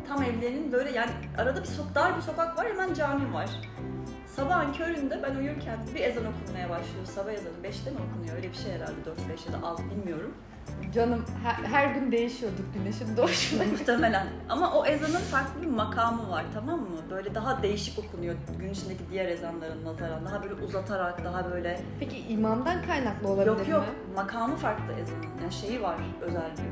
Tam 0.09 0.23
evlerinin 0.23 0.73
böyle 0.73 0.91
yani 0.91 1.11
arada 1.39 1.63
bir 1.63 1.69
sok 1.69 1.95
dar 1.95 2.17
bir 2.17 2.23
sokak 2.23 2.59
var 2.59 2.67
hemen 2.69 2.95
cami 2.95 3.35
var. 3.35 3.51
Sabahın 4.37 4.73
köründe 4.73 5.23
ben 5.23 5.37
uyurken 5.37 5.79
bir 5.95 6.01
ezan 6.01 6.25
okunmaya 6.25 6.71
başlıyor. 6.71 7.05
Sabah 7.05 7.33
ezanı 7.33 7.55
5'te 7.65 7.91
mi 7.91 7.97
okunuyor? 8.11 8.37
Öyle 8.37 8.49
bir 8.51 8.57
şey 8.57 8.73
herhalde 8.73 9.01
4-5 9.47 9.53
ya 9.55 9.63
da 9.63 9.67
6 9.67 9.83
bilmiyorum. 9.91 10.35
Canım 10.95 11.25
her, 11.45 11.55
her 11.55 11.95
gün 11.95 12.13
değişiyorduk 12.13 12.75
güneşin 12.75 13.17
doğuşuna. 13.17 13.65
Muhtemelen. 13.65 14.27
Ama 14.49 14.73
o 14.73 14.87
ezanın 14.87 15.21
farklı 15.21 15.63
bir 15.63 15.67
makamı 15.67 16.31
var 16.31 16.45
tamam 16.55 16.81
mı? 16.81 16.99
Böyle 17.11 17.35
daha 17.35 17.63
değişik 17.63 17.99
okunuyor 17.99 18.35
gün 18.61 18.71
içindeki 18.71 19.11
diğer 19.11 19.29
ezanların 19.29 19.85
nazaran. 19.85 20.25
Daha 20.27 20.43
böyle 20.43 20.55
uzatarak, 20.55 21.25
daha 21.25 21.51
böyle... 21.51 21.81
Peki 22.01 22.19
imamdan 22.19 22.83
kaynaklı 22.87 23.29
olabilir 23.29 23.47
Yok 23.47 23.69
yok, 23.69 23.83
mi? 23.83 24.15
makamı 24.15 24.57
farklı 24.57 24.93
ezanın. 25.03 25.23
Yani 25.43 25.53
şeyi 25.53 25.83
var 25.83 25.97
özel 26.21 26.43
bir. 26.43 26.65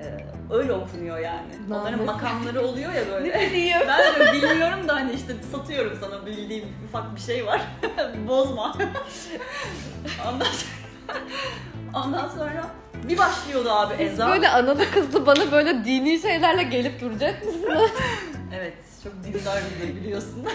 Ee, 0.00 0.26
öyle 0.54 0.72
okunuyor 0.72 1.18
yani. 1.18 1.48
Onların 1.70 1.92
Namus. 1.92 2.06
makamları 2.06 2.66
oluyor 2.66 2.92
ya 2.92 3.02
böyle. 3.12 3.28
Ne 3.38 3.50
bileyim. 3.50 3.78
Ben 3.88 4.14
de 4.14 4.32
bilmiyorum 4.32 4.88
da 4.88 4.94
hani 4.94 5.12
işte 5.12 5.32
satıyorum 5.52 5.98
sana 6.00 6.26
bildiğim 6.26 6.64
ufak 6.88 7.16
bir 7.16 7.20
şey 7.20 7.46
var. 7.46 7.62
Bozma. 8.28 8.72
Ondan 10.28 10.44
sonra, 10.44 11.18
ondan 11.94 12.28
sonra 12.28 12.66
bir 13.08 13.18
başlıyordu 13.18 13.70
abi 13.70 13.94
Siz 13.98 14.12
ezan. 14.12 14.30
böyle 14.30 14.48
analı 14.48 14.90
kızlı 14.90 15.26
bana 15.26 15.52
böyle 15.52 15.84
dini 15.84 16.18
şeylerle 16.18 16.62
gelip 16.62 17.00
duracak 17.00 17.44
mısınız? 17.46 17.90
Evet, 18.54 18.74
çok 19.04 19.12
dindar 19.24 19.62
biliyorsun. 19.96 20.46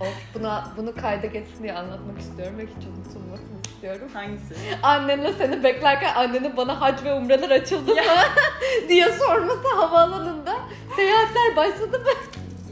of 0.00 0.08
buna, 0.34 0.68
bunu 0.76 0.94
kayda 0.94 1.26
geçsin 1.26 1.62
diye 1.62 1.72
anlatmak 1.74 2.18
istiyorum 2.18 2.58
ve 2.58 2.62
hiç 2.62 2.86
unutulmasını 2.86 3.51
istiyorum. 3.82 4.08
Hangisi? 4.14 4.54
Annenle 4.82 5.32
seni 5.32 5.64
beklerken 5.64 6.14
annenin 6.14 6.56
bana 6.56 6.80
hac 6.80 7.04
ve 7.04 7.14
umreler 7.14 7.50
açıldı 7.50 7.94
mı 7.94 8.00
diye 8.88 9.12
sorması 9.12 9.68
havaalanında. 9.76 10.54
Seyahatler 10.96 11.56
başladı 11.56 11.98
mı? 11.98 12.10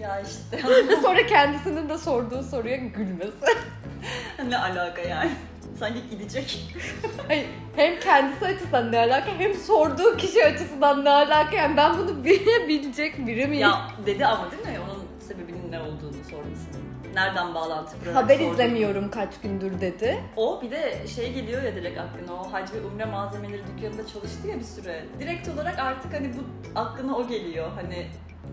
Ya 0.00 0.20
işte 0.20 0.68
Ve 0.88 0.96
sonra 0.96 1.26
kendisinin 1.26 1.88
de 1.88 1.98
sorduğu 1.98 2.42
soruya 2.42 2.76
gülmesi. 2.76 3.46
ne 4.48 4.58
alaka 4.58 5.02
yani? 5.02 5.30
Sanki 5.78 6.10
gidecek. 6.10 6.74
Hayır, 7.28 7.46
hem 7.76 8.00
kendisi 8.00 8.44
açısından 8.46 8.92
ne 8.92 8.98
alaka 8.98 9.30
hem 9.38 9.54
sorduğu 9.54 10.16
kişi 10.16 10.44
açısından 10.44 11.04
ne 11.04 11.10
alaka. 11.10 11.56
Yani 11.56 11.76
ben 11.76 11.98
bunu 11.98 12.24
bilebilecek 12.24 13.26
biri 13.26 13.46
miyim? 13.46 13.62
Ya 13.62 13.80
dedi 14.06 14.26
ama 14.26 14.50
değil 14.50 14.62
mi? 14.62 14.78
Onun 14.84 15.04
sebebinin 15.28 15.72
ne 15.72 15.80
olduğunu 15.80 16.24
sormasının. 16.30 16.89
Nereden 17.14 17.54
bağlantı 17.54 17.98
kurarak 18.00 18.16
Haber 18.24 18.34
sorduğunu. 18.34 18.52
izlemiyorum 18.52 19.10
kaç 19.10 19.40
gündür 19.42 19.80
dedi. 19.80 20.20
O 20.36 20.62
bir 20.62 20.70
de 20.70 21.06
şey 21.06 21.32
geliyor 21.32 21.62
ya 21.62 21.74
direkt 21.76 22.00
aklına 22.00 22.34
o 22.42 22.52
hac 22.52 22.72
ve 22.74 22.80
umre 22.86 23.04
malzemeleri 23.04 23.62
dükkanında 23.66 24.06
çalıştı 24.06 24.48
ya 24.48 24.58
bir 24.58 24.64
süre. 24.64 25.04
Direkt 25.18 25.48
olarak 25.48 25.78
artık 25.78 26.14
hani 26.14 26.30
bu 26.36 26.40
aklına 26.80 27.16
o 27.16 27.28
geliyor. 27.28 27.70
Hani 27.74 28.06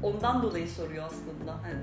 ondan 0.03 0.41
dolayı 0.43 0.67
soruyor 0.67 1.03
aslında. 1.05 1.51
Hani 1.51 1.75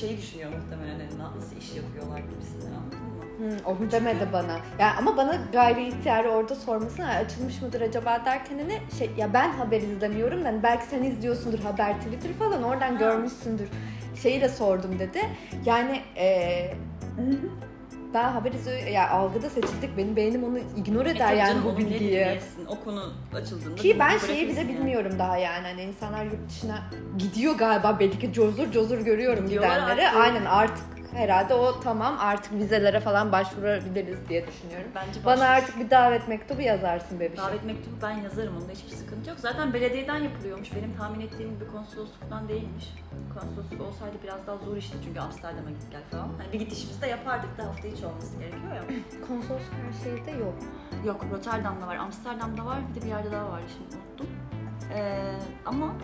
şeyi 0.00 0.18
düşünüyor 0.18 0.50
muhtemelen 0.50 0.92
hani 1.00 1.36
nasıl 1.38 1.56
iş 1.56 1.76
yapıyorlar 1.76 2.18
gibisinden 2.18 2.72
anladın 2.74 2.98
mı? 2.98 3.18
Hı, 3.38 3.70
o 3.70 3.90
demedi 3.92 4.26
bana. 4.32 4.56
Yani 4.78 4.92
ama 4.98 5.16
bana 5.16 5.34
gayri 5.52 5.88
ihtiyari 5.88 6.28
orada 6.28 6.54
sormasına 6.54 7.08
"Ha, 7.08 7.12
açılmış 7.12 7.62
mıdır 7.62 7.80
acaba 7.80 8.22
derken 8.24 8.58
hani 8.58 8.78
şey 8.98 9.10
ya 9.16 9.32
ben 9.34 9.50
haber 9.52 9.80
izlemiyorum 9.82 10.44
da 10.44 10.48
hani 10.48 10.62
belki 10.62 10.84
sen 10.86 11.02
izliyorsundur 11.02 11.58
haber 11.58 11.94
Twitter 12.00 12.32
falan 12.32 12.62
oradan 12.62 12.92
Ha. 12.92 12.98
görmüşsündür. 12.98 13.68
Şeyi 14.22 14.40
de 14.40 14.48
sordum 14.48 14.98
dedi. 14.98 15.20
Yani 15.66 16.00
eee 16.16 16.74
ben 18.14 18.24
haber 18.32 18.52
izliyorum. 18.52 18.92
Ya 18.92 19.10
algıda 19.10 19.50
seçildik. 19.50 19.96
Benim 19.96 20.16
beynim 20.16 20.44
onu 20.44 20.58
ignore 20.76 21.08
E 21.08 21.12
eder 21.12 21.28
tabii 21.28 21.38
yani 21.38 21.64
bu 21.64 21.78
bilgiyi. 21.78 22.38
O 22.68 22.84
konu 22.84 23.12
açıldığında 23.34 23.74
Ki 23.74 23.96
ben 24.00 24.18
şeyi 24.18 24.48
bile 24.48 24.60
yani. 24.60 24.68
bilmiyorum 24.68 25.12
daha 25.18 25.36
yani. 25.36 25.66
Hani 25.66 25.82
insanlar 25.82 26.24
yurt 26.24 26.48
dışına 26.48 26.78
gidiyor 27.18 27.54
galiba 27.54 27.98
belli 28.00 28.18
ki 28.18 28.32
cozur 28.32 28.72
cozur 28.72 28.98
görüyorum 28.98 29.44
Gidiyorlar 29.44 29.74
gidenleri. 29.80 30.08
artık. 30.08 30.20
Aynen 30.20 30.44
artık 30.44 30.84
herhalde 31.18 31.54
o 31.54 31.80
tamam 31.80 32.16
artık 32.20 32.52
vizelere 32.52 33.00
falan 33.00 33.32
başvurabiliriz 33.32 34.28
diye 34.28 34.46
düşünüyorum. 34.46 34.90
Bence 34.94 35.24
Bana 35.24 35.44
artık 35.46 35.78
bir 35.80 35.90
davet 35.90 36.28
mektubu 36.28 36.60
yazarsın 36.62 37.20
bebişim. 37.20 37.44
Davet 37.44 37.64
mektubu 37.64 37.94
ben 38.02 38.10
yazarım 38.10 38.56
onda 38.56 38.72
hiçbir 38.72 38.96
sıkıntı 38.96 39.30
yok. 39.30 39.38
Zaten 39.40 39.72
belediyeden 39.72 40.18
yapılıyormuş. 40.18 40.74
Benim 40.76 40.96
tahmin 40.96 41.20
ettiğim 41.20 41.54
gibi 41.54 41.66
konsolosluktan 41.70 42.48
değilmiş. 42.48 42.94
Konsolosluk 43.34 43.80
olsaydı 43.80 44.16
biraz 44.24 44.46
daha 44.46 44.56
zor 44.56 44.76
işte 44.76 44.96
çünkü 45.04 45.20
Amsterdam'a 45.20 45.70
git 45.70 45.90
gel 45.90 46.02
falan. 46.10 46.28
Hani 46.38 46.52
bir 46.52 46.58
gidişimizde 46.58 47.06
yapardık 47.06 47.58
da 47.58 47.66
hafta 47.66 47.88
içi 47.88 48.06
olması 48.06 48.36
gerekiyor 48.38 48.74
ya. 48.74 48.82
Konsolosluk 49.28 49.74
her 49.86 50.04
şeyde 50.04 50.30
yok. 50.30 50.54
Yok 51.06 51.26
Rotterdam'da 51.32 51.86
var, 51.86 51.96
Amsterdam'da 51.96 52.66
var 52.66 52.78
bir 52.90 53.00
de 53.00 53.04
bir 53.04 53.10
yerde 53.10 53.32
daha 53.32 53.50
var 53.50 53.60
şimdi 53.76 53.96
unuttum. 53.96 54.26
Ee, 54.94 55.34
ama 55.66 55.94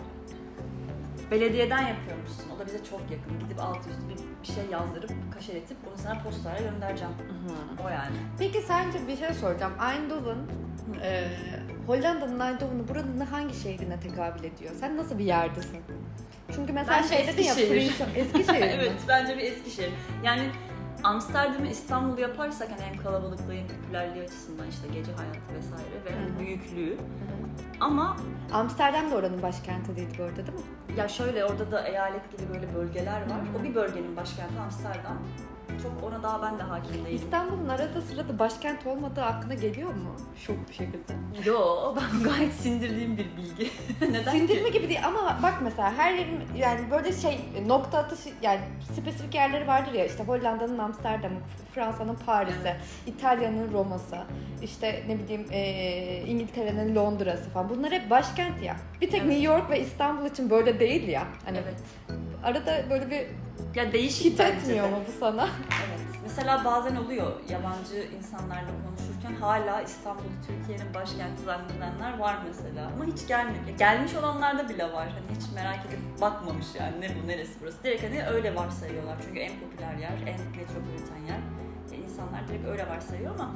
belediyeden 1.31 1.81
yapıyormuşsun. 1.81 2.45
O 2.55 2.59
da 2.59 2.65
bize 2.65 2.83
çok 2.83 3.01
yakın. 3.11 3.39
Gidip 3.39 3.59
alt 3.59 3.77
üstü 3.79 4.09
bir, 4.09 4.17
bir 4.47 4.53
şey 4.53 4.63
yazdırıp 4.71 5.11
kaşeletip 5.33 5.77
bunu 5.85 5.97
sana 5.97 6.23
postayla 6.23 6.71
göndereceğim. 6.71 7.13
O 7.85 7.89
yani. 7.89 8.15
Peki 8.39 8.61
sence 8.61 9.07
bir 9.07 9.17
şey 9.17 9.33
soracağım. 9.33 9.73
Eindhoven, 9.81 10.37
e, 11.03 11.27
Hollanda'nın 11.87 12.39
Eindhoven'ı 12.39 12.87
buranın 12.87 13.19
hangi 13.19 13.55
şehrine 13.55 13.99
tekabül 13.99 14.43
ediyor? 14.43 14.71
Sen 14.79 14.97
nasıl 14.97 15.19
bir 15.19 15.25
yerdesin? 15.25 15.79
Çünkü 16.55 16.73
mesela 16.73 16.97
Bence 16.97 17.15
şey 17.15 17.27
dedin 17.27 17.43
ya 17.43 17.53
Eskişehir. 17.53 17.69
Friesland, 17.69 18.15
Eskişehir 18.15 18.61
evet 18.79 18.91
bence 19.07 19.37
bir 19.37 19.43
Eskişehir. 19.43 19.91
Yani 20.23 20.49
Amsterdam'ı 21.05 21.67
İstanbul'u 21.67 22.21
yaparsak 22.21 22.71
hani 22.71 22.81
hem 22.81 23.03
kalabalıklığı 23.03 23.53
hem 23.53 23.67
popülerliği 23.67 24.23
açısından 24.23 24.67
işte 24.67 24.87
gece 24.87 25.11
hayatı 25.11 25.55
vesaire 25.57 26.05
ve 26.05 26.33
hı. 26.33 26.39
büyüklüğü. 26.39 26.97
Ama 27.79 28.17
Amsterdam 28.53 29.11
da 29.11 29.15
oranın 29.15 29.41
başkenti 29.41 29.95
değil 29.95 30.09
bu 30.19 30.23
arada 30.23 30.35
değil 30.35 30.53
mi? 30.53 30.63
ya 30.97 31.07
şöyle 31.07 31.45
orada 31.45 31.71
da 31.71 31.87
eyalet 31.87 32.31
gibi 32.31 32.53
böyle 32.53 32.75
bölgeler 32.75 33.21
var. 33.21 33.39
O 33.59 33.63
bir 33.63 33.75
bölgenin 33.75 34.17
başkenti 34.17 34.59
Amsterdam. 34.59 35.17
Çok 35.83 36.03
ona 36.03 36.23
daha 36.23 36.41
ben 36.41 36.59
de 36.59 36.63
hakim 36.63 36.93
değilim. 36.93 37.15
İstanbul'un 37.15 37.67
arada 37.69 38.01
sırada 38.01 38.39
başkent 38.39 38.85
olmadığı 38.87 39.23
aklına 39.23 39.53
geliyor 39.53 39.89
mu? 39.93 40.15
Şok 40.47 40.69
bir 40.69 40.73
şekilde. 40.73 41.13
Yo 41.45 41.95
ben 41.95 42.23
gayet 42.23 42.53
sindirdiğim 42.53 43.17
bir 43.17 43.25
bilgi. 43.37 43.71
Neden 44.11 44.31
Sindirme 44.31 44.67
ki? 44.69 44.73
gibi 44.73 44.89
değil 44.89 45.05
ama 45.07 45.39
bak 45.43 45.53
mesela 45.63 45.93
her 45.97 46.13
yerin 46.13 46.39
yani 46.57 46.91
böyle 46.91 47.13
şey 47.13 47.39
nokta 47.67 47.97
atışı 47.97 48.29
yani 48.41 48.59
spesifik 48.97 49.35
yerleri 49.35 49.67
vardır 49.67 49.93
ya 49.93 50.05
işte 50.05 50.23
Hollanda'nın 50.23 50.77
Amsterdam'ı, 50.77 51.39
Fransa'nın 51.75 52.15
Paris'i, 52.25 52.57
Evet. 52.61 52.75
İtalya'nın 53.07 53.73
Roma'sı, 53.73 54.17
işte 54.63 55.03
ne 55.07 55.19
bileyim 55.19 55.45
eee, 55.51 56.23
İngiltere'nin 56.27 56.95
Londra'sı 56.95 57.49
falan. 57.49 57.69
Bunlar 57.69 57.91
hep 57.91 58.09
başkent 58.09 58.61
ya. 58.63 58.75
Bir 59.01 59.11
tek 59.11 59.21
Evet. 59.21 59.29
New 59.31 59.43
York 59.45 59.69
ve 59.69 59.79
İstanbul 59.79 60.25
için 60.25 60.49
böyle 60.49 60.79
değil 60.79 61.07
ya. 61.07 61.23
Hani 61.45 61.57
Evet. 61.57 61.75
Arada 62.45 62.89
böyle 62.89 63.09
bir 63.11 63.25
Ya 63.75 63.91
değişik 63.93 64.25
hit 64.25 64.39
etmiyor 64.39 64.85
de. 64.85 64.91
mu 64.91 64.97
bu 65.07 65.19
sana? 65.19 65.43
Evet. 65.87 65.99
Mesela 66.23 66.65
bazen 66.65 66.95
oluyor 66.95 67.31
yabancı 67.49 68.07
insanlarla 68.17 68.69
konuşurken 68.85 69.33
hala 69.41 69.81
İstanbul'u 69.81 70.23
Türkiye'nin 70.47 70.93
başkenti 70.93 71.43
zannedenler 71.43 72.17
var 72.19 72.35
mesela. 72.47 72.91
Ama 72.95 73.05
hiç 73.05 73.27
gelmiyor. 73.27 73.77
Gelmiş 73.79 74.15
olanlarda 74.15 74.69
bile 74.69 74.93
var. 74.93 75.07
Hani 75.09 75.37
hiç 75.39 75.51
merak 75.55 75.85
edip 75.85 75.99
bakmamış 76.21 76.65
yani 76.79 77.01
ne 77.01 77.07
bu 77.23 77.27
neresi 77.27 77.51
burası. 77.61 77.83
Direkt 77.83 78.03
hani 78.03 78.23
öyle 78.27 78.55
varsayıyorlar. 78.55 79.15
Çünkü 79.27 79.39
en 79.39 79.51
popüler 79.59 79.93
yer, 79.93 80.11
en 80.11 80.39
metropoliten 80.57 81.21
yer. 81.27 81.39
E, 81.93 81.95
insanlar 81.97 82.47
direkt 82.47 82.65
öyle 82.67 82.87
varsayıyor 82.89 83.33
ama 83.33 83.51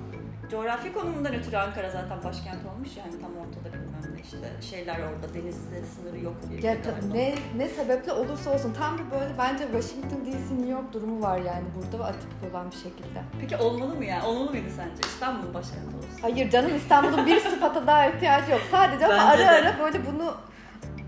coğrafi 0.51 0.93
konumundan 0.93 1.33
ötürü 1.35 1.57
Ankara 1.57 1.89
zaten 1.89 2.17
başkent 2.23 2.65
olmuş 2.73 2.89
yani 2.97 3.11
tam 3.21 3.31
ortada 3.37 3.73
bilmem 3.73 4.15
ne 4.15 4.21
işte 4.21 4.37
şeyler 4.61 4.95
orada 4.99 5.33
denizle 5.33 5.81
sınırı 5.95 6.19
yok 6.23 6.35
diye. 6.49 6.71
Ya 6.73 6.81
ta- 6.81 7.07
ne 7.13 7.35
ne 7.57 7.67
sebeple 7.67 8.11
olursa 8.13 8.53
olsun 8.53 8.73
tam 8.73 8.97
bir 8.97 9.11
böyle 9.11 9.33
bence 9.37 9.63
Washington 9.63 10.25
DC 10.25 10.53
New 10.55 10.69
York 10.71 10.93
durumu 10.93 11.21
var 11.21 11.37
yani 11.37 11.63
burada 11.75 11.99
ve 12.03 12.07
atipik 12.07 12.51
olan 12.51 12.71
bir 12.71 12.75
şekilde. 12.75 13.21
Peki 13.41 13.57
olmalı 13.57 13.95
mı 13.95 14.05
yani? 14.05 14.23
Olmalı 14.25 14.49
mıydı 14.51 14.69
sence? 14.75 15.01
İstanbul 15.07 15.53
başkenti 15.53 15.95
olsun. 15.97 16.09
Hayır 16.21 16.49
canım 16.49 16.75
İstanbul'un 16.75 17.25
bir 17.25 17.39
sıfata 17.51 17.87
daha 17.87 18.05
ihtiyacı 18.05 18.51
yok. 18.51 18.61
Sadece 18.71 19.05
ama 19.05 19.23
ara 19.29 19.37
de. 19.37 19.49
ara 19.49 19.79
böyle 19.79 20.05
bunu 20.05 20.33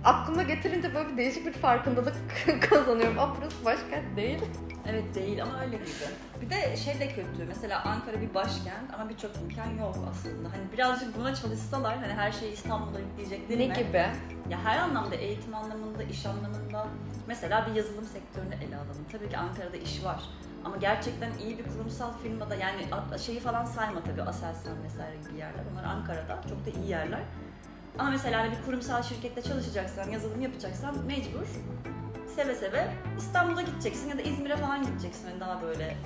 aklıma 0.03 0.43
getirince 0.43 0.95
böyle 0.95 1.09
bir 1.09 1.17
değişik 1.17 1.45
bir 1.45 1.53
farkındalık 1.53 2.15
kazanıyorum. 2.69 3.19
Aa 3.19 3.35
burası 3.37 3.65
başkent 3.65 4.17
değil. 4.17 4.39
Evet 4.89 5.15
değil 5.15 5.43
ama 5.43 5.61
öyle 5.61 5.77
gibi. 5.77 5.87
Bir 6.41 6.49
de 6.49 6.77
şey 6.77 6.99
de 6.99 7.07
kötü. 7.07 7.45
Mesela 7.47 7.83
Ankara 7.83 8.21
bir 8.21 8.33
başkent 8.33 8.93
ama 8.93 9.09
birçok 9.09 9.31
imkan 9.35 9.69
yok 9.79 9.95
aslında. 10.11 10.49
Hani 10.51 10.71
birazcık 10.73 11.17
buna 11.17 11.35
çalışsalar 11.35 11.97
hani 11.97 12.13
her 12.13 12.31
şeyi 12.31 12.53
İstanbul'a 12.53 12.99
yükleyecekleri 12.99 13.59
Ne 13.59 13.67
mi? 13.67 13.73
gibi? 13.73 14.05
Ya 14.49 14.59
her 14.63 14.77
anlamda 14.77 15.15
eğitim 15.15 15.55
anlamında, 15.55 16.03
iş 16.03 16.25
anlamında. 16.25 16.87
Mesela 17.27 17.67
bir 17.69 17.75
yazılım 17.75 18.05
sektörünü 18.05 18.55
ele 18.55 18.75
alalım. 18.75 19.05
Tabii 19.11 19.29
ki 19.29 19.37
Ankara'da 19.37 19.77
iş 19.77 20.03
var. 20.03 20.23
Ama 20.65 20.77
gerçekten 20.77 21.29
iyi 21.43 21.57
bir 21.57 21.63
kurumsal 21.63 22.13
firmada 22.23 22.55
yani 22.55 22.81
şeyi 23.25 23.39
falan 23.39 23.65
sayma 23.65 24.03
tabii 24.03 24.21
Aselsan 24.21 24.83
vesaire 24.83 25.15
gibi 25.29 25.37
yerler. 25.39 25.63
Onlar 25.73 25.83
Ankara'da 25.83 26.41
çok 26.49 26.65
da 26.65 26.79
iyi 26.79 26.89
yerler. 26.89 27.19
Ama 27.99 28.09
mesela 28.09 28.39
hani 28.41 28.51
bir 28.51 28.65
kurumsal 28.65 29.03
şirkette 29.03 29.41
çalışacaksan, 29.41 30.09
yazılım 30.09 30.41
yapacaksan 30.41 31.05
mecbur 31.05 31.47
seve 32.35 32.55
seve 32.55 32.87
İstanbul'a 33.17 33.61
gideceksin 33.61 34.09
ya 34.09 34.17
da 34.17 34.21
İzmir'e 34.21 34.57
falan 34.57 34.85
gideceksin. 34.85 35.27
Hani 35.29 35.39
daha 35.39 35.61
böyle 35.61 35.97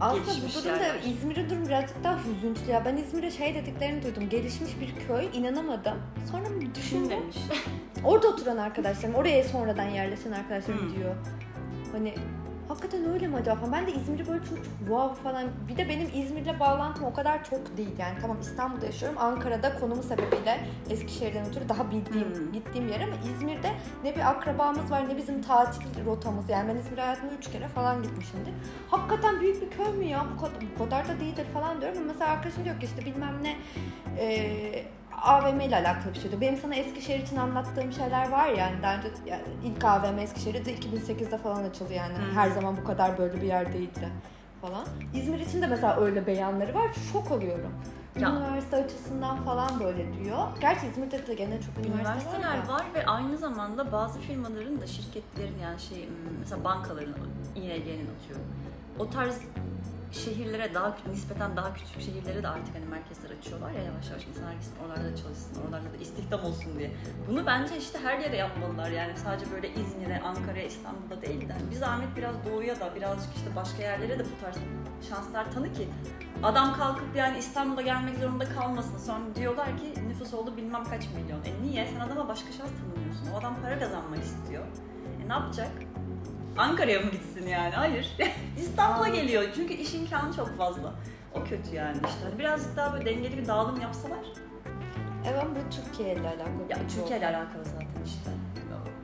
Aslında 0.00 0.24
bu 0.48 0.54
durumda. 0.64 0.96
İzmir'in 0.96 1.50
durum 1.50 1.66
birazcık 1.66 2.04
daha 2.04 2.18
hüzünçlü 2.24 2.70
ya. 2.70 2.84
Ben 2.84 2.96
İzmir'e 2.96 3.30
şey 3.30 3.54
dediklerini 3.54 4.02
duydum. 4.02 4.28
Gelişmiş 4.28 4.70
bir 4.80 5.06
köy. 5.06 5.28
inanamadım. 5.38 5.96
Sonra 6.30 6.44
düşündüm. 6.74 7.18
Orada 8.04 8.28
oturan 8.28 8.56
arkadaşlarım, 8.56 9.14
oraya 9.14 9.44
sonradan 9.44 9.88
yerleşen 9.88 10.32
arkadaşlarım 10.32 10.80
Hmm. 10.80 10.96
diyor. 10.96 11.14
Hani 11.92 12.14
hakikaten 12.68 13.12
öyle 13.12 13.26
mi 13.26 13.36
acaba? 13.36 13.60
Ben 13.72 13.86
de 13.86 13.92
İzmir'i 13.92 14.28
böyle 14.28 14.44
çok, 14.44 14.56
çok 14.56 14.78
wow 14.78 15.22
falan. 15.22 15.44
Bir 15.68 15.76
de 15.76 15.88
benim 15.88 16.08
İzmir'le 16.14 16.60
bağlantım 16.60 17.04
o 17.04 17.12
kadar 17.14 17.44
çok 17.44 17.76
değil 17.76 17.98
yani. 17.98 18.14
Tamam 18.20 18.36
İstanbul'da 18.40 18.86
yaşıyorum. 18.86 19.18
Ankara'da 19.18 19.80
konumu 19.80 20.02
sebebiyle 20.02 20.60
Eskişehir'den 20.90 21.46
ötürü 21.46 21.68
daha 21.68 21.90
bildiğim, 21.90 22.28
Hmm. 22.34 22.52
gittiğim 22.52 22.88
yer 22.88 23.00
ama 23.00 23.12
İzmir'de 23.30 23.70
ne 24.04 24.16
bir 24.16 24.30
akrabamız 24.30 24.90
var 24.90 25.08
ne 25.08 25.16
bizim 25.16 25.42
tatil 25.42 26.04
rotamız. 26.06 26.48
Yani 26.48 26.68
ben 26.68 26.76
İzmir'e 26.76 27.00
hayatımda 27.00 27.34
üç 27.34 27.50
kere 27.50 27.68
falan 27.68 28.02
gitmişimdir. 28.02 28.52
Hakikaten 28.90 29.40
büyük 29.40 29.62
bir 29.62 29.76
köy 29.76 29.92
mü 29.92 30.04
ya? 30.04 30.26
Bu 30.36 30.40
kadar, 30.40 30.54
bu 30.78 30.84
kadar 30.84 31.08
da 31.08 31.20
değildir 31.20 31.46
falan 31.54 31.80
diyorum 31.80 31.98
ama 31.98 32.12
mesela 32.12 32.30
arkadaşım 32.30 32.64
diyor 32.64 32.80
ki 32.80 32.86
işte 32.86 33.04
bilmem 33.06 33.34
ne 33.42 33.56
e, 34.18 34.84
AVM 35.22 35.60
ile 35.60 35.76
alakalı 35.76 36.14
bir 36.14 36.20
şeydi. 36.20 36.40
Benim 36.40 36.56
sana 36.56 36.74
Eskişehir 36.74 37.22
için 37.22 37.36
anlattığım 37.36 37.92
şeyler 37.92 38.28
var 38.30 38.48
yani. 38.48 38.82
Daha 38.82 38.96
önce 38.96 39.08
yani 39.26 39.42
ilk 39.64 39.84
AVM 39.84 40.18
Eskişehir'de 40.18 40.74
2008'de 40.74 41.38
falan 41.38 41.64
açıldı 41.64 41.92
yani. 41.92 42.14
Hı. 42.14 42.34
Her 42.34 42.50
zaman 42.50 42.76
bu 42.76 42.84
kadar 42.84 43.18
böyle 43.18 43.42
bir 43.42 43.46
yer 43.46 43.72
değildi 43.72 44.08
falan. 44.62 44.86
İzmir 45.14 45.40
için 45.40 45.62
de 45.62 45.66
mesela 45.66 45.96
öyle 46.00 46.26
beyanları 46.26 46.74
var. 46.74 46.90
Şok 47.12 47.30
oluyorum. 47.30 47.72
Ya. 48.20 48.30
Üniversite 48.30 48.76
açısından 48.76 49.36
falan 49.36 49.80
böyle 49.80 50.24
diyor. 50.24 50.38
Gerçi 50.60 50.86
İzmir'de 50.86 51.26
de 51.26 51.34
gene 51.34 51.60
çok 51.60 51.86
üniversite 51.86 52.08
var. 52.08 52.16
Üniversiteler 52.16 52.66
da. 52.66 52.72
var 52.72 52.84
ve 52.94 53.06
aynı 53.06 53.38
zamanda 53.38 53.92
bazı 53.92 54.20
firmaların 54.20 54.80
da 54.80 54.86
şirketlerin 54.86 55.58
yani 55.62 55.80
şey 55.80 56.06
hmm, 56.06 56.38
mesela 56.40 56.64
bankaların 56.64 57.14
İNG'nin 57.54 58.08
atıyorum. 58.16 58.46
O 58.98 59.10
tarz 59.10 59.40
şehirlere 60.12 60.74
daha 60.74 60.96
nispeten 61.10 61.56
daha 61.56 61.74
küçük 61.74 62.00
şehirlere 62.00 62.42
de 62.42 62.48
artık 62.48 62.74
hani 62.74 62.84
merkezler 62.84 63.30
açıyorlar 63.30 63.70
ya 63.70 63.82
yavaş 63.82 64.10
yavaş 64.10 64.26
insanlar 64.26 64.52
gitsin 64.52 64.74
oralarda 64.84 65.16
çalışsın 65.16 65.62
oralarda 65.62 65.92
da 65.92 65.96
istihdam 65.96 66.44
olsun 66.44 66.78
diye. 66.78 66.90
Bunu 67.28 67.46
bence 67.46 67.76
işte 67.76 67.98
her 68.02 68.18
yere 68.18 68.36
yapmalılar 68.36 68.90
yani 68.90 69.12
sadece 69.16 69.52
böyle 69.52 69.70
İzmir'e, 69.74 70.20
Ankara'ya, 70.20 70.66
İstanbul'da 70.66 71.22
değil 71.22 71.48
de 71.48 71.52
hani 71.52 71.70
bir 71.70 71.76
zahmet 71.76 72.16
biraz 72.16 72.34
doğuya 72.46 72.80
da 72.80 72.94
birazcık 72.94 73.34
işte 73.36 73.56
başka 73.56 73.82
yerlere 73.82 74.18
de 74.18 74.24
bu 74.24 74.44
tarz 74.44 74.56
şanslar 75.08 75.52
tanı 75.52 75.72
ki 75.72 75.88
adam 76.42 76.76
kalkıp 76.76 77.16
yani 77.16 77.38
İstanbul'a 77.38 77.82
gelmek 77.82 78.18
zorunda 78.18 78.44
kalmasın. 78.44 78.98
Sonra 78.98 79.34
diyorlar 79.34 79.78
ki 79.78 80.08
nüfus 80.08 80.34
oldu 80.34 80.56
bilmem 80.56 80.84
kaç 80.84 81.08
milyon. 81.14 81.44
E 81.44 81.62
niye? 81.62 81.86
Sen 81.86 82.00
adama 82.00 82.28
başka 82.28 82.52
şans 82.52 82.70
tanımıyorsun. 82.70 83.26
O 83.34 83.38
adam 83.38 83.56
para 83.62 83.78
kazanmak 83.78 84.18
istiyor. 84.18 84.64
E 85.24 85.28
ne 85.28 85.32
yapacak? 85.32 85.70
Ankara'ya 86.58 87.00
mı 87.00 87.10
gitsin 87.10 87.46
yani? 87.46 87.74
Hayır. 87.74 88.16
İstanbul'a 88.58 89.08
geliyor. 89.08 89.42
Çünkü 89.54 89.74
iş 89.74 89.94
imkanı 89.94 90.36
çok 90.36 90.58
fazla. 90.58 90.94
O 91.34 91.44
kötü 91.44 91.74
yani 91.76 91.96
işte. 91.96 92.24
Hani 92.24 92.38
birazcık 92.38 92.76
daha 92.76 92.92
böyle 92.92 93.04
dengeli 93.04 93.38
bir 93.38 93.46
dağılım 93.46 93.80
yapsalar. 93.80 94.18
Evet 95.30 95.44
bu 95.50 95.70
Türkiye 95.74 96.14
ile 96.14 96.28
alakalı. 96.28 96.62
Ya 96.70 96.76
Türkiye 96.96 97.18
ile 97.18 97.26
alakalı 97.26 97.64
zaten 97.64 97.86
işte. 98.04 98.30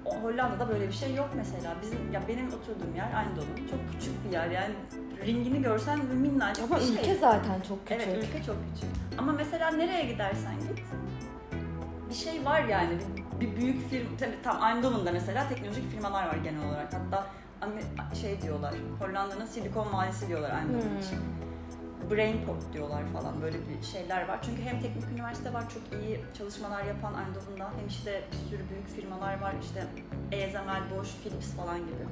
O 0.04 0.16
Hollanda'da 0.22 0.68
böyle 0.68 0.88
bir 0.88 0.92
şey 0.92 1.14
yok 1.14 1.28
mesela. 1.36 1.74
Bizim 1.82 2.12
ya 2.12 2.22
benim 2.28 2.46
oturduğum 2.46 2.96
yer 2.96 3.06
Eindhoven. 3.06 3.68
Çok 3.70 3.92
küçük 3.92 4.24
bir 4.24 4.32
yer 4.32 4.50
yani 4.50 4.74
ringini 5.26 5.62
görsen 5.62 5.98
minnacık 6.04 6.64
Ama 6.64 6.76
bir 6.76 6.84
şey. 6.84 6.94
ülke 6.94 7.14
zaten 7.14 7.60
çok 7.68 7.86
küçük. 7.86 8.02
Evet 8.08 8.24
ülke 8.24 8.42
çok 8.46 8.56
küçük. 8.74 8.90
Ama 9.18 9.32
mesela 9.32 9.70
nereye 9.70 10.04
gidersen 10.12 10.54
git 10.60 10.84
bir 12.11 12.14
şey 12.14 12.44
var 12.44 12.64
yani 12.64 12.98
bir, 13.40 13.57
büyük 13.57 13.90
firma 13.90 14.11
tabii 14.18 14.42
tam 14.42 14.62
Eindhoven'da 14.62 15.12
mesela 15.12 15.48
teknolojik 15.48 15.90
firmalar 15.90 16.27
var 16.27 16.37
genel 16.37 16.68
olarak. 16.68 16.94
Hatta 16.94 17.27
şey 18.20 18.42
diyorlar 18.42 18.74
Hollanda'nın 19.01 19.46
Silikon 19.46 19.92
Vadisi 19.92 20.29
diyorlar 20.29 20.51
Eindhoven 20.51 20.90
Hmm. 20.90 20.98
için. 21.01 21.18
Brainport 22.11 22.72
diyorlar 22.72 23.03
falan 23.12 23.42
böyle 23.42 23.59
bir 23.68 23.87
şeyler 23.87 24.29
var. 24.29 24.38
Çünkü 24.42 24.62
hem 24.62 24.81
teknik 24.81 25.05
üniversite 25.12 25.53
var 25.53 25.64
çok 25.74 26.03
iyi 26.03 26.20
çalışmalar 26.38 26.85
yapan 26.85 27.14
Eindhoven'da 27.14 27.70
hem 27.81 27.88
işte 27.88 28.22
bir 28.33 28.37
sürü 28.51 28.68
büyük 28.70 28.88
firmalar 28.88 29.40
var 29.40 29.55
işte 29.62 29.87
ASML, 30.33 30.96
Bosch, 30.98 31.11
Philips 31.22 31.55
falan 31.57 31.79
gibi. 31.79 32.05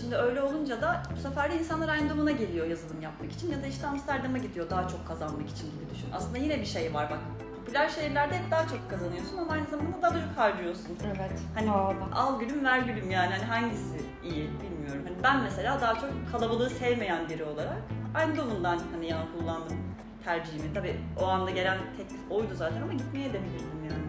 Şimdi 0.00 0.14
öyle 0.16 0.42
olunca 0.42 0.82
da 0.82 1.02
bu 1.16 1.20
sefer 1.20 1.50
de 1.52 1.58
insanlar 1.58 1.96
Eindhoven'a 1.96 2.30
geliyor 2.30 2.66
yazılım 2.66 3.00
yapmak 3.02 3.32
için 3.32 3.50
ya 3.52 3.62
da 3.62 3.66
işte 3.66 3.86
Amsterdam'a 3.86 4.38
gidiyor 4.38 4.70
daha 4.70 4.88
çok 4.88 5.06
kazanmak 5.08 5.50
için 5.50 5.64
gibi 5.70 5.90
düşün. 5.94 6.08
Aslında 6.12 6.38
yine 6.38 6.60
bir 6.60 6.66
şey 6.66 6.94
var 6.94 7.10
bak. 7.10 7.18
Popüler 7.66 7.88
şehirlerde 7.88 8.38
hep 8.38 8.50
daha 8.50 8.68
çok 8.68 8.90
kazanıyorsun 8.90 9.38
ama 9.38 9.52
aynı 9.52 9.66
zamanda 9.66 10.02
daha 10.02 10.12
çok 10.12 10.36
harcıyorsun. 10.36 10.98
Evet. 11.06 11.40
Hani 11.54 11.66
pahalı. 11.66 11.94
al 12.14 12.40
gülüm 12.40 12.64
ver 12.64 12.78
gülüm 12.78 13.10
yani 13.10 13.34
hani 13.34 13.44
hangisi 13.44 14.00
iyi 14.24 14.50
bilmiyorum. 14.62 15.02
Hani 15.04 15.22
ben 15.22 15.42
mesela 15.42 15.80
daha 15.80 15.94
çok 15.94 16.10
kalabalığı 16.32 16.70
sevmeyen 16.70 17.28
biri 17.28 17.44
olarak 17.44 17.76
Eindhoven'dan 18.20 18.80
hani 18.92 19.06
yana 19.06 19.24
kullandım 19.38 19.76
tercihimi. 20.24 20.74
Tabii 20.74 21.00
o 21.20 21.26
anda 21.26 21.50
gelen 21.50 21.78
teklif 21.96 22.20
oydu 22.30 22.54
zaten 22.54 22.82
ama 22.82 22.92
gitmeye 22.92 23.28
de 23.32 23.40
bilirdim 23.42 23.84
yani. 23.90 24.05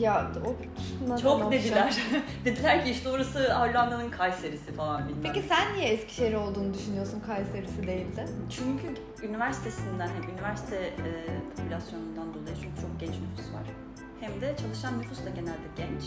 Ya 0.00 0.32
o 0.44 1.18
Çok 1.18 1.52
dediler. 1.52 1.96
dediler 2.44 2.84
ki 2.84 2.90
işte 2.90 3.08
orası 3.08 3.54
Hollanda'nın 3.54 4.10
Kayseri'si 4.10 4.72
falan 4.72 5.08
bilmem. 5.08 5.22
Peki 5.22 5.42
sen 5.48 5.74
niye 5.74 5.88
Eskişehir 5.88 6.34
olduğunu 6.34 6.74
düşünüyorsun 6.74 7.22
Kayseri'si 7.26 7.86
değil 7.86 8.16
de? 8.16 8.26
Çünkü 8.50 8.94
üniversitesinden 9.22 10.08
hem 10.08 10.34
üniversite 10.34 10.76
e, 10.76 11.10
popülasyonundan 11.56 12.34
dolayı 12.34 12.56
çünkü 12.62 12.80
çok 12.80 13.00
genç 13.00 13.10
nüfus 13.10 13.54
var. 13.54 13.66
Hem 14.20 14.40
de 14.40 14.54
çalışan 14.62 14.98
nüfus 15.00 15.24
da 15.24 15.30
genelde 15.30 15.68
genç. 15.76 16.02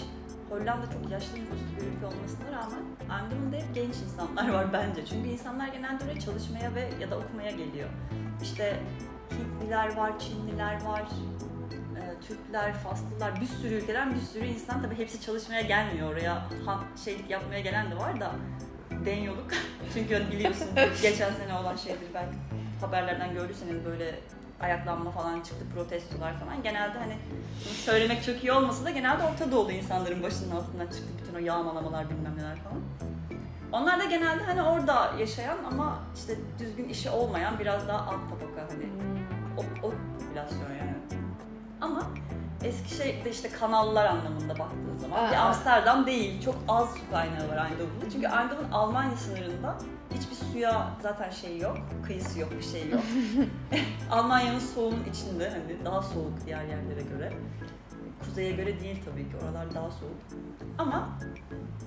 Hollanda 0.49 0.85
çok 0.91 1.11
yaşlı 1.11 1.35
nüfuslu 1.39 1.75
bir 1.77 1.81
ülke 1.81 2.05
olmasına 2.05 2.51
rağmen 2.51 2.83
Eindhoven'da 3.01 3.55
hep 3.55 3.75
genç 3.75 3.95
insanlar 3.95 4.49
var 4.53 4.73
bence. 4.73 5.05
Çünkü 5.05 5.29
insanlar 5.29 5.67
genelde 5.67 6.03
oraya 6.05 6.19
çalışmaya 6.19 6.75
ve 6.75 6.89
ya 7.01 7.11
da 7.11 7.17
okumaya 7.17 7.51
geliyor. 7.51 7.89
İşte 8.41 8.79
Hintliler 9.31 9.95
var, 9.95 10.19
Çinliler 10.19 10.83
var, 10.83 11.03
Türkler, 12.27 12.73
Faslılar, 12.73 13.41
bir 13.41 13.45
sürü 13.45 13.75
ülkeden 13.75 14.15
bir 14.15 14.19
sürü 14.19 14.45
insan. 14.45 14.81
Tabii 14.81 14.97
hepsi 14.97 15.21
çalışmaya 15.21 15.61
gelmiyor 15.61 16.11
oraya. 16.11 16.45
Han, 16.65 16.83
şeylik 17.05 17.29
yapmaya 17.29 17.59
gelen 17.59 17.91
de 17.91 17.97
var 17.97 18.19
da 18.19 18.31
deniyorluk. 19.05 19.51
Çünkü 19.93 20.13
hani 20.13 20.31
biliyorsun 20.31 20.67
geçen 21.01 21.33
sene 21.33 21.53
olan 21.53 21.75
şeydir 21.75 22.07
belki 22.13 22.37
haberlerden 22.81 23.33
gördüyseniz 23.33 23.85
böyle 23.85 24.19
ayaklanma 24.59 25.11
falan 25.11 25.41
çıktı, 25.41 25.65
protestolar 25.75 26.33
falan. 26.39 26.63
Genelde 26.63 26.99
hani 26.99 27.17
söylemek 27.63 28.23
çok 28.23 28.43
iyi 28.43 28.51
olmasa 28.51 28.85
da 28.85 28.89
genelde 28.89 29.23
Orta 29.23 29.51
Doğulu 29.51 29.71
insanların 29.71 30.23
başının 30.23 30.55
altından 30.55 30.85
çıktı 30.87 31.07
bütün 31.21 31.35
o 31.35 31.39
yağmalamalar 31.39 32.09
bilmem 32.09 32.37
neler 32.37 32.55
falan. 32.55 32.81
Onlar 33.71 33.99
da 33.99 34.05
genelde 34.05 34.43
hani 34.43 34.61
orada 34.61 35.13
yaşayan 35.19 35.57
ama 35.71 35.99
işte 36.15 36.35
düzgün 36.59 36.89
işi 36.89 37.09
olmayan 37.09 37.59
biraz 37.59 37.87
daha 37.87 37.99
alt 37.99 38.29
tabaka 38.29 38.73
hani 38.73 38.89
o, 39.57 39.87
o 39.87 39.91
popülasyon 40.19 40.71
yani. 40.79 40.96
Ama 41.81 42.03
Eskişehir'de 42.63 43.31
işte 43.31 43.49
kanallar 43.49 44.05
anlamında 44.05 44.59
baktığın 44.59 44.97
zaman 44.99 45.23
Aa. 45.23 45.29
ki 45.29 45.37
Amsterdam 45.37 46.05
değil. 46.05 46.41
Çok 46.41 46.55
az 46.67 46.89
su 46.89 47.11
kaynağı 47.11 47.49
var 47.49 47.57
Eindhoven'da. 47.69 48.09
Çünkü 48.11 48.25
Eindhoven 48.27 48.71
Almanya 48.71 49.17
sınırında 49.17 49.77
hiçbir 50.13 50.35
suya 50.35 50.87
zaten 51.01 51.29
şey 51.29 51.57
yok. 51.59 51.77
Kıyısı 52.05 52.39
yok, 52.39 52.51
bir 52.51 52.63
şey 52.63 52.89
yok. 52.89 53.01
Almanya'nın 54.11 54.59
soğuğun 54.59 55.03
içinde 55.13 55.49
hani 55.49 55.85
daha 55.85 56.01
soğuk 56.01 56.45
diğer 56.45 56.63
yerlere 56.63 57.01
göre. 57.01 57.33
Kuzeye 58.25 58.51
göre 58.51 58.79
değil 58.79 59.03
tabii 59.05 59.29
ki 59.29 59.35
oralar 59.43 59.75
daha 59.75 59.91
soğuk. 59.91 60.17
Ama 60.77 61.09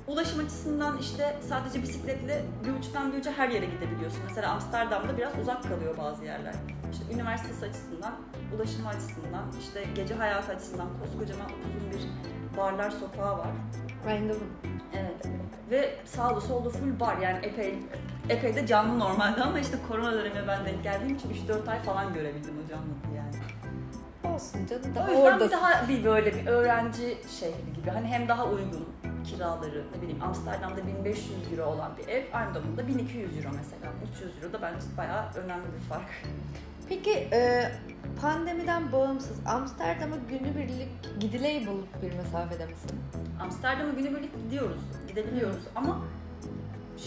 ulaşım 0.07 0.45
açısından 0.45 0.99
işte 0.99 1.37
sadece 1.49 1.83
bisikletle 1.83 2.45
bir 2.65 2.79
uçtan 2.79 3.13
bir 3.13 3.19
uca 3.19 3.33
her 3.33 3.49
yere 3.49 3.67
gidebiliyorsun. 3.67 4.21
Mesela 4.29 4.53
Amsterdam'da 4.53 5.19
biraz 5.19 5.39
uzak 5.43 5.63
kalıyor 5.63 5.97
bazı 5.99 6.25
yerler. 6.25 6.55
İşte 6.93 7.15
üniversitesi 7.15 7.67
açısından, 7.67 8.15
ulaşım 8.57 8.87
açısından, 8.87 9.45
işte 9.61 9.85
gece 9.95 10.15
hayatı 10.15 10.53
açısından 10.53 10.89
koskocaman 11.01 11.47
uzun 11.47 11.91
bir 11.91 12.57
barlar 12.57 12.91
sokağı 12.91 13.39
var. 13.39 13.49
Eindhoven. 14.09 14.49
Evet. 14.95 15.27
Ve 15.71 15.95
sağda 16.05 16.41
solda 16.41 16.71
full 16.71 17.01
bar 17.01 17.17
yani 17.19 17.47
epey 17.47 17.75
epey 18.29 18.55
de 18.57 18.67
canlı 18.67 18.99
normalde 18.99 19.43
ama 19.43 19.59
işte 19.59 19.77
korona 19.89 20.13
dönemine 20.13 20.49
ben 20.49 20.65
denk 20.65 20.83
geldiğim 20.83 21.17
için 21.17 21.31
3-4 21.49 21.71
ay 21.71 21.79
falan 21.83 22.15
görebildim 22.15 22.55
o 22.65 22.69
canlılığı 22.69 23.17
yani. 23.17 23.37
Olsun 24.35 24.67
canım 24.67 24.83
O 24.93 24.95
daha 24.95 25.11
yüzden 25.11 25.25
bir 25.27 25.31
oradasın. 25.33 25.53
daha 25.57 25.89
bir 25.89 26.05
böyle 26.05 26.35
bir 26.35 26.47
öğrenci 26.47 27.19
şehri 27.41 27.73
gibi. 27.77 27.91
Hani 27.91 28.07
hem 28.07 28.29
daha 28.29 28.47
uygun 28.47 28.89
kiraları, 29.25 29.85
ne 29.97 30.03
bileyim 30.03 30.23
Amsterdam'da 30.23 30.87
1500 30.87 31.53
euro 31.53 31.65
olan 31.71 31.97
bir 31.97 32.09
ev, 32.09 32.23
Eindhoven'da 32.25 32.89
1200 32.89 33.37
euro 33.37 33.49
mesela. 33.57 33.93
300 34.15 34.43
euro 34.43 34.53
da 34.53 34.63
bence 34.63 34.87
bayağı 34.97 35.25
önemli 35.35 35.65
bir 35.75 35.89
fark. 35.89 36.09
Peki 36.91 37.11
e, 37.33 37.71
pandemiden 38.21 38.93
bağımsız 38.93 39.47
Amsterdam'a 39.47 40.17
günübirlik 40.17 40.89
gidilebilir 41.21 41.85
bir 42.03 42.13
mesafede 42.17 42.67
misin? 42.67 42.91
Amsterdam'a 43.41 43.93
günübirlik 43.93 44.45
gidiyoruz, 44.45 44.81
gidebiliyoruz 45.09 45.63
ama 45.75 46.01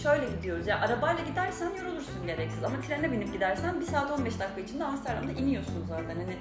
şöyle 0.02 0.26
gidiyoruz. 0.36 0.66
Ya 0.66 0.80
arabayla 0.80 1.24
gidersen 1.24 1.70
yorulursun 1.76 2.26
gereksiz 2.26 2.64
ama 2.64 2.80
trene 2.88 3.12
binip 3.12 3.32
gidersen 3.32 3.80
1 3.80 3.86
saat 3.86 4.10
15 4.10 4.40
dakika 4.40 4.60
içinde 4.60 4.84
Amsterdam'da 4.84 5.32
iniyorsun 5.32 5.86
zaten. 5.88 6.16
Hani 6.16 6.36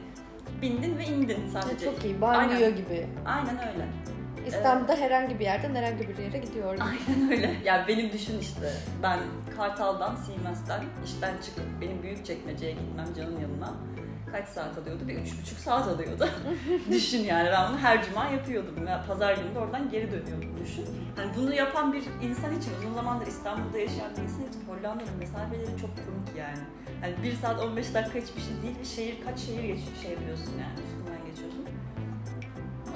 bindin 0.61 0.97
ve 0.97 1.05
indin 1.05 1.49
sadece. 1.53 1.85
Çok 1.85 2.05
iyi, 2.05 2.21
banyo 2.21 2.39
Aynen. 2.39 2.75
gibi. 2.75 3.07
Aynen 3.25 3.57
öyle. 3.57 3.87
İstanbul'da 4.47 4.95
herhangi 4.95 5.39
bir 5.39 5.45
yerden 5.45 5.75
herhangi 5.75 6.09
bir 6.09 6.17
yere 6.17 6.37
gidiyorum. 6.37 6.79
Aynen 6.81 7.31
öyle. 7.31 7.53
Yani 7.65 7.87
benim 7.87 8.11
düşün 8.11 8.39
işte 8.39 8.71
ben 9.03 9.19
Kartal'dan, 9.57 10.15
Siemens'ten 10.15 10.83
işten 11.05 11.33
çıkıp 11.45 11.65
benim 11.81 12.03
büyük 12.03 12.25
çekmeceye 12.25 12.71
gitmem 12.71 13.07
Can'ın 13.17 13.39
yanına 13.39 13.73
kaç 14.31 14.47
saat 14.47 14.77
alıyordu? 14.77 15.07
Bir 15.07 15.15
üç 15.15 15.41
buçuk 15.41 15.59
saat 15.59 15.87
alıyordu. 15.87 16.29
düşün 16.91 17.23
yani 17.23 17.49
ben 17.51 17.69
bunu 17.69 17.77
her 17.79 18.05
cuma 18.05 18.25
yapıyordum. 18.25 18.87
Ya 18.87 19.03
pazar 19.07 19.37
günü 19.37 19.55
de 19.55 19.59
oradan 19.59 19.89
geri 19.89 20.11
dönüyordum 20.11 20.49
düşün. 20.63 20.85
Hani 21.15 21.31
bunu 21.37 21.53
yapan 21.55 21.93
bir 21.93 22.03
insan 22.21 22.59
için 22.59 22.71
uzun 22.79 22.93
zamandır 22.93 23.27
İstanbul'da 23.27 23.77
yaşayan 23.77 24.11
bir 24.17 24.21
insan 24.21 24.41
için 24.41 24.61
Hollanda'nın 24.67 25.17
mesafeleri 25.19 25.81
çok 25.81 25.89
komik 25.95 26.37
yani. 26.37 26.59
Hani 27.01 27.13
bir 27.23 27.33
saat 27.35 27.59
15 27.63 27.93
dakika 27.93 28.19
hiçbir 28.19 28.41
şey 28.41 28.61
değil. 28.63 28.75
Bir 28.81 28.85
şehir 28.85 29.25
kaç 29.25 29.39
şehir 29.39 29.63
geç, 29.63 29.79
şey 30.01 30.11
yapıyorsun 30.11 30.51
yani. 30.61 31.02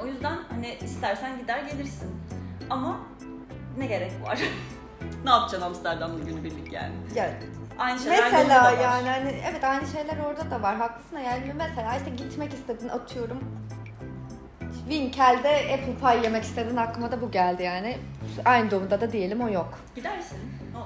O 0.04 0.08
yüzden 0.08 0.38
hani 0.50 0.78
istersen 0.84 1.38
gider 1.38 1.60
gelirsin. 1.60 2.16
Ama 2.70 3.00
ne 3.78 3.88
gerek 3.88 4.12
var? 4.24 4.40
ne 5.24 5.30
yapacaksın 5.30 5.62
Amsterdam'da 5.62 6.20
günübirlik 6.20 6.74
yani? 6.74 6.94
Ya, 7.16 7.34
Aynı 7.80 8.00
şeyler 8.00 8.32
mesela 8.32 8.72
yani 8.72 9.10
hani 9.10 9.42
evet 9.52 9.64
aynı 9.64 9.88
şeyler 9.88 10.18
orada 10.18 10.52
da 10.52 10.62
var 10.62 10.76
haklısın 10.76 11.18
yani 11.18 11.54
mesela 11.58 11.98
işte 11.98 12.10
gitmek 12.10 12.54
istedin 12.54 12.90
atıyorum 12.90 13.40
Winkel'de 14.90 15.50
apple 15.74 15.96
pie 16.02 16.24
yemek 16.24 16.44
istedin 16.44 16.78
aklıma 16.78 17.12
da 17.12 17.22
bu 17.22 17.32
geldi 17.32 17.64
yani. 17.64 17.98
Aynı 18.46 18.72
doğumda 18.72 19.02
da 19.02 19.12
diyelim 19.12 19.42
o 19.42 19.50
yok. 19.50 19.80
Gidersin. 19.96 20.38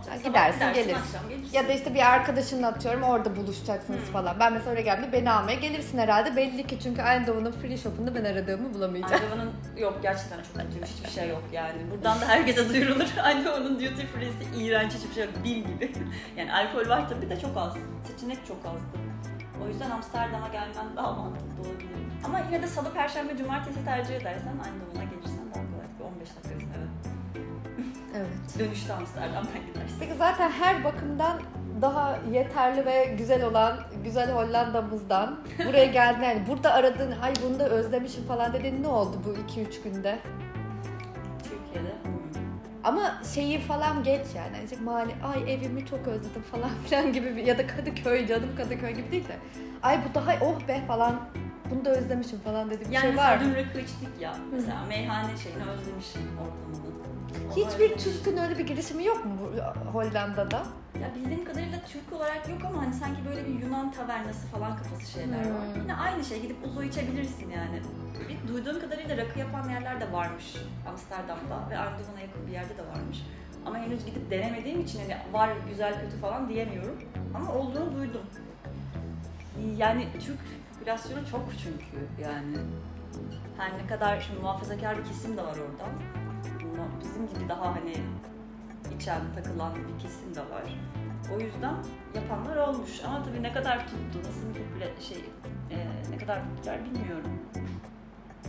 Sabah 0.05 0.23
gidersin, 0.23 0.59
gidersin, 0.59 0.73
gelirsin. 0.73 1.01
akşam 1.15 1.29
gelirsin. 1.29 1.53
Ya 1.57 1.67
da 1.67 1.73
işte 1.73 1.93
bir 1.93 2.11
arkadaşınla 2.13 2.67
atıyorum 2.67 3.03
orada 3.03 3.35
buluşacaksınız 3.35 3.99
falan. 3.99 4.39
Ben 4.39 4.53
mesela 4.53 4.71
oraya 4.71 4.81
geldiğimde 4.81 5.17
beni 5.17 5.31
almaya 5.31 5.55
gelirsin 5.59 5.97
herhalde. 5.97 6.35
Belli 6.35 6.67
ki 6.67 6.77
çünkü 6.83 7.01
Eindhoven'ın 7.01 7.51
free 7.51 7.77
shop'unda 7.77 8.15
ben 8.15 8.25
aradığımı 8.25 8.73
bulamayacağım. 8.73 9.23
Eindhoven'ın 9.23 9.51
yok 9.77 9.99
gerçekten 10.01 10.37
çok 10.37 10.55
kötüymüş 10.55 10.89
hiçbir 10.89 11.09
şey 11.09 11.29
yok 11.29 11.43
yani. 11.51 11.91
Buradan 11.91 12.21
da 12.21 12.27
herkese 12.27 12.69
duyurulur. 12.69 13.07
Eindhoven'ın 13.29 13.75
duty 13.75 14.01
free'si 14.05 14.63
iğrenç 14.63 14.93
hiçbir 14.93 15.13
şey 15.13 15.25
yok. 15.25 15.33
Bim 15.43 15.67
gibi. 15.67 15.91
Yani 16.37 16.53
alkol 16.53 16.89
var 16.89 17.09
tabii 17.09 17.29
de 17.29 17.39
çok 17.39 17.57
az. 17.57 17.73
Seçenek 18.07 18.45
çok 18.47 18.57
azdı. 18.65 18.97
O 19.65 19.67
yüzden 19.67 19.89
Amsterdam'a 19.89 20.47
gelmen 20.47 20.95
daha 20.95 21.11
mantıklı 21.11 21.61
olabilir. 21.61 21.89
Ama 22.23 22.39
yine 22.39 22.61
de 22.63 22.67
salı, 22.67 22.93
perşembe, 22.93 23.37
cumartesi 23.37 23.85
tercih 23.85 24.15
edersen 24.15 24.47
Eindhoven'a 24.47 25.03
gelirsen 25.03 25.10
Evet. 28.17 28.59
Dönüşte 28.59 28.93
Amsterdam'dan 28.93 29.65
gidersin. 29.67 29.95
Peki 29.99 30.13
zaten 30.17 30.51
her 30.51 30.83
bakımdan 30.83 31.41
daha 31.81 32.17
yeterli 32.31 32.85
ve 32.85 33.15
güzel 33.17 33.43
olan 33.45 33.77
güzel 34.03 34.31
Hollanda'mızdan 34.31 35.39
buraya 35.67 35.85
geldin 35.99 36.23
yani 36.23 36.43
burada 36.47 36.73
aradığın 36.73 37.11
ay 37.21 37.33
bunu 37.45 37.59
da 37.59 37.69
özlemişim 37.69 38.23
falan 38.27 38.53
dediğin 38.53 38.83
ne 38.83 38.87
oldu 38.87 39.17
bu 39.25 39.59
2-3 39.59 39.83
günde? 39.83 40.19
Türkiye'de. 41.43 41.95
Ama 42.83 43.21
şeyi 43.33 43.59
falan 43.59 44.03
geç 44.03 44.25
yani. 44.35 44.57
Yani 44.57 44.83
mali 44.83 45.11
ay 45.23 45.53
evimi 45.53 45.85
çok 45.85 46.07
özledim 46.07 46.41
falan 46.51 46.69
filan 46.85 47.13
gibi 47.13 47.35
bir, 47.35 47.43
ya 47.43 47.57
da 47.57 47.67
Kadıköy 47.67 48.27
canım 48.27 48.49
Kadıköy 48.57 48.91
gibi 48.93 49.11
değil 49.11 49.27
de 49.27 49.35
ay 49.83 49.99
bu 50.09 50.13
daha 50.13 50.31
oh 50.41 50.67
be 50.67 50.81
falan 50.87 51.19
bunu 51.69 51.85
da 51.85 51.89
özlemişim 51.89 52.39
falan 52.39 52.69
dediğim 52.69 52.91
bir 52.91 52.95
Yani 52.95 53.07
şey 53.07 53.17
var 53.17 53.37
mı? 53.37 53.43
dün 53.73 53.79
içtik 53.79 54.21
ya. 54.21 54.33
Mesela 54.51 54.85
meyhane 54.87 55.37
şeyini 55.37 55.63
özlemişim 55.63 56.21
ortamını. 56.41 57.01
Hiçbir. 57.55 57.97
Türk'ün 57.97 58.37
öyle 58.37 58.57
bir 58.57 58.67
girişimi 58.67 59.05
yok 59.05 59.25
mu 59.25 59.31
bu 59.41 59.61
Hollanda'da? 59.93 60.63
Ya 61.01 61.15
bildiğim 61.15 61.45
kadarıyla 61.45 61.79
Türk 61.87 62.13
olarak 62.13 62.49
yok 62.49 62.59
ama 62.65 62.81
hani 62.81 62.93
sanki 62.93 63.25
böyle 63.25 63.47
bir 63.47 63.59
Yunan 63.59 63.91
tavernası 63.91 64.47
falan 64.47 64.77
kafası 64.77 65.11
şeyler 65.11 65.39
var. 65.39 65.75
Hmm. 65.75 65.81
Yine 65.81 65.95
aynı 65.95 66.25
şey 66.25 66.41
gidip 66.41 66.57
uzo 66.65 66.83
içebilirsin 66.83 67.49
yani. 67.49 67.81
Bir 68.29 68.47
duyduğum 68.47 68.81
kadarıyla 68.81 69.17
rakı 69.17 69.39
yapan 69.39 69.69
yerler 69.69 70.01
de 70.01 70.11
varmış 70.11 70.55
Amsterdam'da 70.89 71.69
ve 71.69 71.73
Eindhoven'a 71.73 72.21
yakın 72.21 72.47
bir 72.47 72.51
yerde 72.51 72.77
de 72.77 72.87
varmış. 72.95 73.25
Ama 73.65 73.77
henüz 73.77 74.05
gidip 74.05 74.31
denemediğim 74.31 74.81
için 74.81 74.99
hani 74.99 75.33
var 75.33 75.49
güzel 75.69 76.01
kötü 76.01 76.17
falan 76.17 76.49
diyemiyorum. 76.49 77.01
Ama 77.35 77.53
olduğunu 77.53 77.93
duydum. 77.97 78.21
Yani 79.77 80.07
Türk 80.19 80.39
popülasyonu 80.73 81.27
çok 81.31 81.41
çünkü 81.63 82.21
yani. 82.21 82.57
Her 83.57 83.77
ne 83.77 83.87
kadar 83.87 84.19
şimdi 84.19 84.39
muhafazakar 84.39 84.97
bir 84.97 85.03
kesim 85.03 85.37
de 85.37 85.43
var 85.43 85.55
orada. 85.55 85.89
Bizim 87.01 87.27
gibi 87.27 87.49
daha 87.49 87.75
hani 87.75 87.93
içen, 88.95 89.21
takılan 89.35 89.75
bir 89.75 90.03
kesim 90.03 90.35
de 90.35 90.39
var. 90.39 90.63
O 91.35 91.39
yüzden 91.39 91.75
yapanlar 92.15 92.55
olmuş. 92.55 93.01
Ama 93.07 93.23
tabii 93.23 93.43
ne 93.43 93.53
kadar 93.53 93.79
tuttu, 93.87 94.19
nasıl 94.19 94.55
bir 94.55 95.03
şey, 95.03 95.17
e, 95.71 95.77
ne 96.11 96.17
kadar 96.17 96.41
popüler 96.49 96.85
bilmiyorum. 96.85 97.31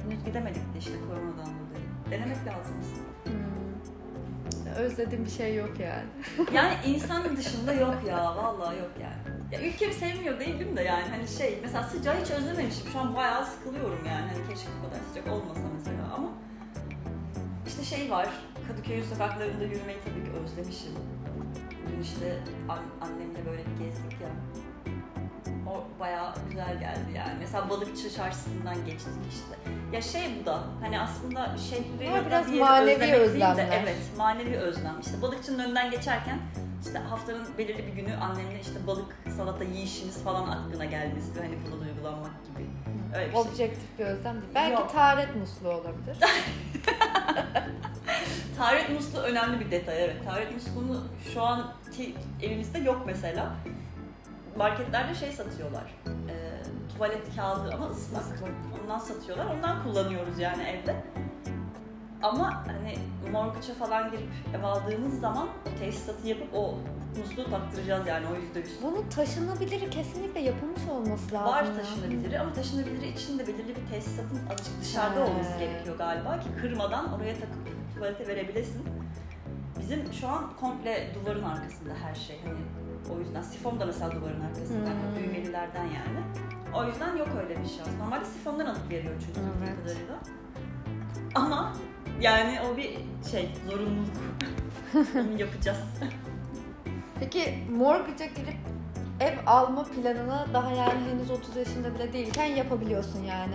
Henüz 0.02 0.24
gidemedik 0.24 0.74
de 0.74 0.78
işte 0.78 0.92
koronadan 1.08 1.46
dolayı. 1.46 1.86
Denemek 2.10 2.36
lazım 2.36 2.74
aslında. 2.80 3.38
Hmm. 3.38 4.74
Özlediğim 4.76 5.24
bir 5.24 5.30
şey 5.30 5.54
yok 5.54 5.80
yani. 5.80 6.08
Yani 6.54 6.74
insan 6.86 7.36
dışında 7.36 7.72
yok 7.72 7.96
ya, 8.08 8.36
vallahi 8.36 8.78
yok 8.78 8.90
yani. 9.02 9.42
Ya 9.52 9.68
ülkemi 9.68 9.94
sevmiyor 9.94 10.40
değilim 10.40 10.76
de 10.76 10.82
yani 10.82 11.08
hani 11.10 11.28
şey, 11.28 11.58
mesela 11.62 11.82
sıcağı 11.84 12.20
hiç 12.20 12.30
özlememişim. 12.30 12.90
Şu 12.92 12.98
an 12.98 13.16
bayağı 13.16 13.46
sıkılıyorum 13.46 14.04
yani. 14.06 14.30
Hani 14.32 14.48
keşke 14.48 14.68
bu 14.78 14.88
kadar 14.88 15.00
sıcak 15.08 15.32
olmasa 15.32 15.60
mesela 15.78 16.14
ama 16.16 16.28
işte 17.72 17.96
şey 17.96 18.10
var, 18.10 18.28
Kadıköy 18.68 19.02
sokaklarında 19.02 19.64
yürümeyi 19.64 19.98
tabii 20.04 20.24
ki 20.24 20.30
özlemişim. 20.44 20.92
Dün 21.90 22.02
işte 22.02 22.38
an- 22.68 23.06
annemle 23.08 23.46
böyle 23.46 23.62
bir 23.66 23.84
gezdik 23.84 24.20
ya. 24.20 24.28
O 25.72 26.00
bayağı 26.00 26.34
güzel 26.50 26.78
geldi 26.80 27.12
yani. 27.16 27.32
Mesela 27.40 27.70
balıkçı 27.70 28.14
çarşısından 28.14 28.74
geçtik 28.86 29.12
işte. 29.30 29.70
Ya 29.92 30.02
şey 30.02 30.40
bu 30.40 30.46
da 30.46 30.62
hani 30.80 31.00
aslında 31.00 31.56
şehri 31.56 32.06
ya 32.06 32.26
biraz 32.26 32.52
bir 32.52 32.60
manevi 32.60 33.00
değil 33.00 33.40
de, 33.56 33.68
evet 33.82 33.98
manevi 34.16 34.56
özlem. 34.56 35.00
İşte 35.00 35.22
balıkçının 35.22 35.58
önünden 35.58 35.90
geçerken 35.90 36.38
işte 36.86 36.98
haftanın 36.98 37.46
belirli 37.58 37.86
bir 37.86 38.02
günü 38.02 38.16
annemle 38.16 38.60
işte 38.60 38.86
balık 38.86 39.16
salata 39.36 39.64
yiyişimiz 39.64 40.24
falan 40.24 40.48
aklına 40.48 40.84
gelmesi 40.84 41.40
hani 41.40 41.54
buna 41.66 41.84
duygulanmak 41.84 42.30
gibi. 42.46 42.66
Öyle 43.16 43.26
bir 43.26 43.32
şey. 43.32 43.40
Objektif 43.40 43.98
bir 43.98 44.04
özlem 44.04 44.34
değil. 44.34 44.52
Belki 44.54 44.72
Yok. 44.72 44.92
taharet 44.92 45.36
musluğu 45.36 45.68
olabilir. 45.70 46.16
Taharet 48.56 48.90
musluğu 48.90 49.20
önemli 49.20 49.60
bir 49.60 49.70
detay 49.70 50.04
evet. 50.04 50.24
Taharet 50.24 50.54
musluğunu 50.54 51.04
şu 51.34 51.42
anki 51.42 52.14
evimizde 52.42 52.78
yok 52.78 53.02
mesela. 53.06 53.52
Marketlerde 54.56 55.14
şey 55.14 55.32
satıyorlar. 55.32 55.94
E, 56.06 56.34
tuvalet 56.94 57.36
kağıdı 57.36 57.74
ama 57.74 57.90
ıslak. 57.90 58.24
Ondan 58.82 58.98
satıyorlar. 58.98 59.46
Ondan 59.46 59.82
kullanıyoruz 59.82 60.38
yani 60.38 60.62
evde. 60.62 60.96
Ama 62.22 62.64
hani 62.66 62.98
morguça 63.32 63.74
falan 63.74 64.10
girip 64.10 64.28
ev 64.58 64.62
aldığımız 64.64 65.20
zaman 65.20 65.48
o 65.48 65.78
tesisatı 65.78 66.28
yapıp 66.28 66.54
o 66.54 66.78
musluğu 67.18 67.50
taktıracağız 67.50 68.06
yani 68.06 68.26
o 68.26 68.34
yüzde 68.42 68.58
yüz. 68.58 68.82
Bunun 68.82 69.08
taşınabiliri 69.08 69.90
kesinlikle 69.90 70.40
yapılmış 70.40 70.80
olması 70.90 71.34
lazım. 71.34 71.54
Var 71.54 71.66
taşınabiliri 71.76 72.40
ama 72.40 72.52
taşınabiliri 72.52 73.08
için 73.08 73.38
de 73.38 73.46
belirli 73.46 73.76
bir 73.76 73.86
tesisatın 73.90 74.40
azıcık 74.50 74.80
dışarıda 74.80 75.20
He. 75.20 75.24
olması 75.24 75.58
gerekiyor 75.58 75.98
galiba 75.98 76.40
ki 76.40 76.48
kırmadan 76.60 77.12
oraya 77.12 77.34
takıp 77.34 77.58
tuvalete 77.94 78.26
verebilesin. 78.26 78.82
Bizim 79.80 80.12
şu 80.12 80.28
an 80.28 80.52
komple 80.60 81.10
duvarın 81.14 81.42
arkasında 81.42 81.94
her 82.02 82.14
şey. 82.14 82.40
Hani 82.44 82.58
o 83.16 83.18
yüzden 83.20 83.42
sifon 83.42 83.80
da 83.80 83.86
mesela 83.86 84.12
duvarın 84.12 84.40
arkasında. 84.40 84.78
Hmm. 84.78 84.86
Yani 84.86 85.24
düğmelilerden 85.24 85.84
yani. 85.84 86.20
O 86.74 86.84
yüzden 86.84 87.16
yok 87.16 87.28
öyle 87.42 87.50
bir 87.62 87.68
şans. 87.68 87.88
Normalde 87.98 88.24
sifondan 88.24 88.66
alıp 88.66 88.90
veriyor 88.90 89.14
çünkü 89.26 89.40
Evet. 89.58 89.76
kadarıyla. 89.82 90.18
Ama 91.34 91.72
yani 92.20 92.58
o 92.60 92.76
bir 92.76 92.98
şey 93.30 93.50
zorunluluk. 93.70 94.06
Onu 95.16 95.40
yapacağız. 95.40 95.78
Peki 97.22 97.58
mortgage'a 97.70 98.26
girip 98.26 98.56
ev 99.20 99.38
alma 99.46 99.84
planını 99.84 100.46
daha 100.54 100.70
yani 100.70 101.00
henüz 101.10 101.30
30 101.30 101.56
yaşında 101.56 101.94
bile 101.94 102.12
değilken 102.12 102.44
yapabiliyorsun 102.44 103.24
yani. 103.24 103.54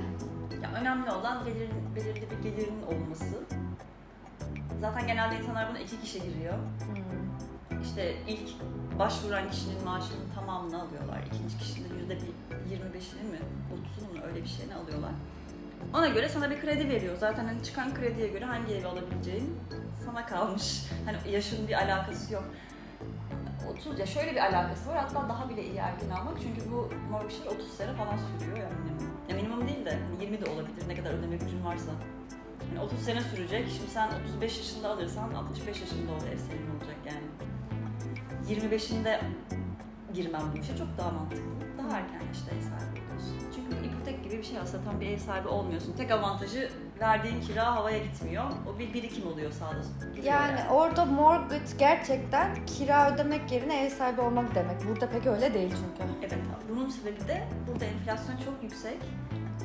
Ya 0.63 0.71
önemli 0.81 1.11
olan 1.11 1.45
belir, 1.45 1.69
belirli 1.95 2.27
bir 2.31 2.43
gelirin 2.43 2.81
olması. 2.81 3.43
Zaten 4.81 5.07
genelde 5.07 5.37
insanlar 5.37 5.69
buna 5.69 5.79
iki 5.79 6.01
kişi 6.01 6.21
giriyor. 6.23 6.53
Hmm. 6.53 7.81
İşte 7.83 8.15
ilk 8.27 8.49
başvuran 8.99 9.49
kişinin 9.51 9.83
maaşının 9.83 10.29
tamamını 10.35 10.81
alıyorlar. 10.81 11.23
İkinci 11.33 11.57
kişinin 11.57 11.99
yüzde 11.99 12.13
25'ini 12.13 13.31
mi, 13.31 13.39
30'unu 13.73 14.17
mu 14.17 14.23
öyle 14.27 14.43
bir 14.43 14.49
şeyini 14.49 14.75
alıyorlar. 14.75 15.11
Ona 15.93 16.07
göre 16.07 16.29
sana 16.29 16.49
bir 16.49 16.61
kredi 16.61 16.89
veriyor. 16.89 17.17
Zaten 17.19 17.45
hani 17.45 17.63
çıkan 17.63 17.93
krediye 17.93 18.27
göre 18.27 18.45
hangi 18.45 18.73
evi 18.73 18.87
alabileceğin 18.87 19.59
sana 20.05 20.25
kalmış. 20.25 20.83
Hani 21.05 21.31
yaşın 21.31 21.67
bir 21.67 21.73
alakası 21.73 22.33
yok. 22.33 22.43
30 23.65 23.99
ya 23.99 24.05
şöyle 24.05 24.31
bir 24.31 24.45
alakası 24.45 24.89
var 24.89 24.97
hatta 24.97 25.29
daha 25.29 25.49
bile 25.49 25.63
iyi 25.63 25.75
erken 25.75 26.09
almak 26.09 26.37
çünkü 26.41 26.71
bu 26.71 26.89
mortgage 27.11 27.35
şey 27.35 27.47
30 27.47 27.67
sene 27.67 27.93
falan 27.93 28.17
sürüyor 28.39 28.57
ya 28.57 28.69
minimum. 28.69 29.11
Ya 29.29 29.35
minimum 29.35 29.67
değil 29.67 29.85
de 29.85 29.91
hani 29.91 30.23
20 30.23 30.45
de 30.45 30.49
olabilir 30.49 30.87
ne 30.87 30.95
kadar 30.95 31.13
ödeme 31.13 31.37
gücün 31.37 31.65
varsa. 31.65 31.91
Yani 32.69 32.85
30 32.85 32.99
sene 32.99 33.21
sürecek. 33.21 33.67
Şimdi 33.77 33.91
sen 33.91 34.09
35 34.29 34.57
yaşında 34.57 34.89
alırsan 34.89 35.33
65 35.33 35.81
yaşında 35.81 36.11
o 36.11 36.15
ev 36.15 36.37
senin 36.37 36.69
olacak 36.75 36.97
yani. 37.05 37.27
25'inde 38.49 39.19
girmem 40.13 40.41
bu 40.53 40.57
işe 40.57 40.77
çok 40.77 40.97
daha 40.97 41.11
mantıklı. 41.11 41.51
Daha 41.77 41.97
erken 41.97 42.21
yaşta 42.27 42.51
ev 42.51 42.61
sahibi 42.61 42.99
oluyorsun. 43.07 43.51
Çünkü 43.55 43.87
ipotek 43.87 44.23
gibi 44.23 44.37
bir 44.37 44.43
şey 44.43 44.59
aslında 44.59 44.83
tam 44.83 45.01
bir 45.01 45.07
ev 45.07 45.17
sahibi 45.17 45.47
olmuyorsun. 45.47 45.93
Tek 45.97 46.11
avantajı 46.11 46.71
verdiğin 46.99 47.41
kira 47.41 47.75
havaya 47.75 47.97
gitmiyor. 47.97 48.43
O 48.69 48.79
bir 48.79 48.93
birikim 48.93 49.27
oluyor 49.27 49.51
sağda. 49.51 49.83
duruyor 50.11 50.23
Yani 50.23 50.59
orada 50.71 51.05
mortgage 51.05 51.77
gerçekten 51.77 52.65
kira 52.65 53.13
ödemek 53.13 53.51
yerine 53.51 53.85
ev 53.85 53.89
sahibi 53.89 54.21
olmak 54.21 54.55
demek. 54.55 54.87
Burada 54.87 55.09
pek 55.09 55.25
öyle 55.25 55.53
değil 55.53 55.69
çünkü. 55.69 56.11
Evet, 56.21 56.33
bunun 56.69 56.89
sebebi 56.89 57.27
de 57.27 57.47
burada 57.67 57.85
enflasyon 57.85 58.37
çok 58.37 58.63
yüksek. 58.63 58.97